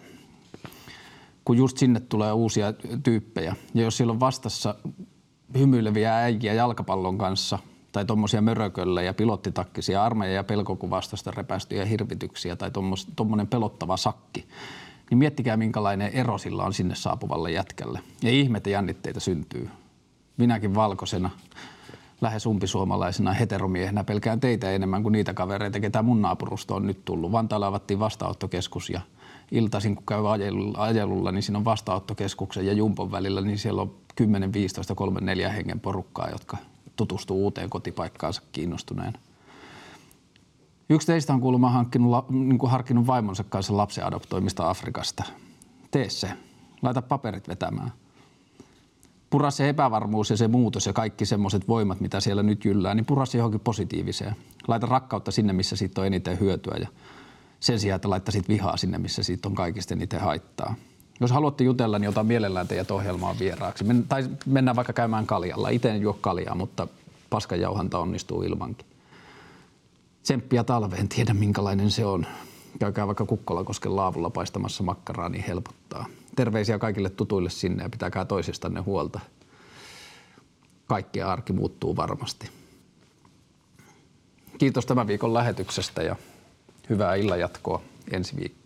kun 1.46 1.58
just 1.58 1.78
sinne 1.78 2.00
tulee 2.00 2.32
uusia 2.32 2.74
tyyppejä. 3.04 3.56
Ja 3.74 3.84
jos 3.84 3.98
siellä 3.98 4.12
on 4.12 4.20
vastassa 4.20 4.76
hymyileviä 5.58 6.16
äijiä 6.16 6.54
jalkapallon 6.54 7.18
kanssa 7.18 7.60
tai 7.92 8.06
tuommoisia 8.06 8.44
ja 9.06 9.14
pilottitakkisia 9.14 10.04
armeija- 10.04 10.36
ja 10.36 10.44
pelkokuvastosta 10.44 11.32
repästyjä 11.32 11.86
hirvityksiä 11.86 12.56
tai 12.56 12.72
tuommoinen 13.16 13.48
pelottava 13.48 13.98
sakki, 13.98 14.48
niin 15.10 15.18
miettikää 15.18 15.58
minkälainen 15.58 16.12
ero 16.14 16.38
sillä 16.38 16.64
on 16.64 16.74
sinne 16.74 16.96
saapuvalle 16.96 17.52
jätkälle. 17.52 18.00
Ja 18.24 18.30
ihmeitä 18.30 18.70
jännitteitä 18.70 19.20
syntyy. 19.20 19.70
Minäkin 20.38 20.76
valkoisena 20.76 21.30
lähes 22.22 22.46
umpisuomalaisena 22.46 23.34
heteromiehenä 23.34 24.04
pelkään 24.04 24.40
teitä 24.40 24.72
enemmän 24.72 25.04
kuin 25.04 25.14
niitä 25.14 25.34
kavereita, 25.34 25.80
ketä 25.80 26.02
mun 26.02 26.22
naapurusta 26.22 26.76
on 26.76 26.88
nyt 26.88 27.06
tullut. 27.06 27.32
Vantaalla 27.32 27.68
avattiin 27.68 28.00
vastaanottokeskus 28.00 28.90
ja 28.90 29.02
iltaisin, 29.52 29.96
kun 29.96 30.06
käy 30.06 30.32
ajelulla, 30.78 31.32
niin 31.32 31.44
siinä 31.44 31.58
on 31.58 31.66
vastaanottokeskuksen 31.66 32.66
ja 32.66 32.74
Jumpon 32.74 33.12
välillä, 33.12 33.42
niin 33.42 33.58
siellä 33.58 33.82
on 33.82 33.96
10, 34.16 34.54
15, 34.54 34.96
3, 34.96 35.22
4 35.22 35.50
hengen 35.50 35.80
porukkaa, 35.80 36.30
jotka 36.30 36.58
tutustuu 36.96 37.44
uuteen 37.44 37.70
kotipaikkaansa 37.70 38.42
kiinnostuneena. 38.52 39.20
Yksi 40.90 41.08
teistä 41.08 41.34
on 41.34 41.42
kuulemma 41.42 41.70
hankkinut, 41.70 42.30
niin 42.30 42.58
kuin 42.58 42.72
harkinnut 42.72 43.08
vaimonsa 43.08 43.44
kanssa 43.44 43.78
lapsen 43.78 44.06
adoptoimista 44.06 44.70
Afrikasta. 44.70 45.24
Tee 45.92 46.10
se. 46.10 46.30
Laita 46.82 47.02
paperit 47.02 47.48
vetämään 47.48 47.92
pura 49.30 49.52
se 49.52 49.70
epävarmuus 49.70 50.30
ja 50.30 50.38
se 50.38 50.48
muutos 50.48 50.86
ja 50.86 50.94
kaikki 50.94 51.26
semmoiset 51.26 51.68
voimat, 51.68 52.00
mitä 52.00 52.20
siellä 52.20 52.44
nyt 52.44 52.66
jyllää, 52.66 52.96
niin 52.96 53.06
pura 53.06 53.26
se 53.26 53.38
johonkin 53.38 53.60
positiiviseen. 53.60 54.36
Laita 54.68 54.88
rakkautta 54.88 55.32
sinne, 55.32 55.54
missä 55.54 55.76
siitä 55.76 56.02
on 56.02 56.08
eniten 56.08 56.40
hyötyä 56.40 56.78
ja 56.80 56.88
sen 57.60 57.80
sijaan, 57.80 57.96
että 57.96 58.10
laittaisit 58.10 58.50
vihaa 58.50 58.78
sinne, 58.78 58.98
missä 58.98 59.24
siitä 59.24 59.50
on 59.50 59.56
kaikista 59.56 59.94
eniten 59.94 60.22
haittaa. 60.22 60.76
Jos 61.20 61.32
haluatte 61.32 61.64
jutella, 61.64 62.00
niin 62.00 62.10
otan 62.10 62.26
mielellään 62.26 62.68
teidät 62.68 62.92
ohjelmaan 62.92 63.40
vieraaksi. 63.40 63.84
Men, 63.84 64.06
tai 64.10 64.30
mennään 64.46 64.76
vaikka 64.76 64.94
käymään 64.94 65.26
kaljalla. 65.26 65.70
Itse 65.70 65.90
en 65.90 66.02
juo 66.02 66.18
kaljaa, 66.22 66.56
mutta 66.56 66.88
paskanjauhanta 67.30 68.00
onnistuu 68.00 68.44
ilmankin. 68.44 68.88
Tsemppiä 70.24 70.64
talveen, 70.64 71.08
tiedä 71.08 71.34
minkälainen 71.34 71.92
se 71.92 72.06
on. 72.06 72.26
Käykää 72.80 73.08
vaikka 73.08 73.26
Kukkolakosken 73.26 73.96
laavulla 73.96 74.30
paistamassa 74.30 74.84
makkaraa, 74.84 75.30
niin 75.30 75.44
helpottaa 75.44 76.06
terveisiä 76.36 76.80
kaikille 76.80 77.10
tutuille 77.10 77.50
sinne 77.50 77.84
ja 77.84 77.90
pitäkää 77.90 78.26
toisistanne 78.26 78.82
huolta. 78.82 79.20
Kaikki 80.88 81.22
arki 81.22 81.54
muuttuu 81.54 81.96
varmasti. 81.96 82.50
Kiitos 84.58 84.86
tämän 84.86 85.08
viikon 85.08 85.34
lähetyksestä 85.34 86.04
ja 86.04 86.16
hyvää 86.90 87.16
illan 87.16 87.40
jatkoa 87.40 87.82
ensi 88.12 88.36
viikkoon. 88.36 88.59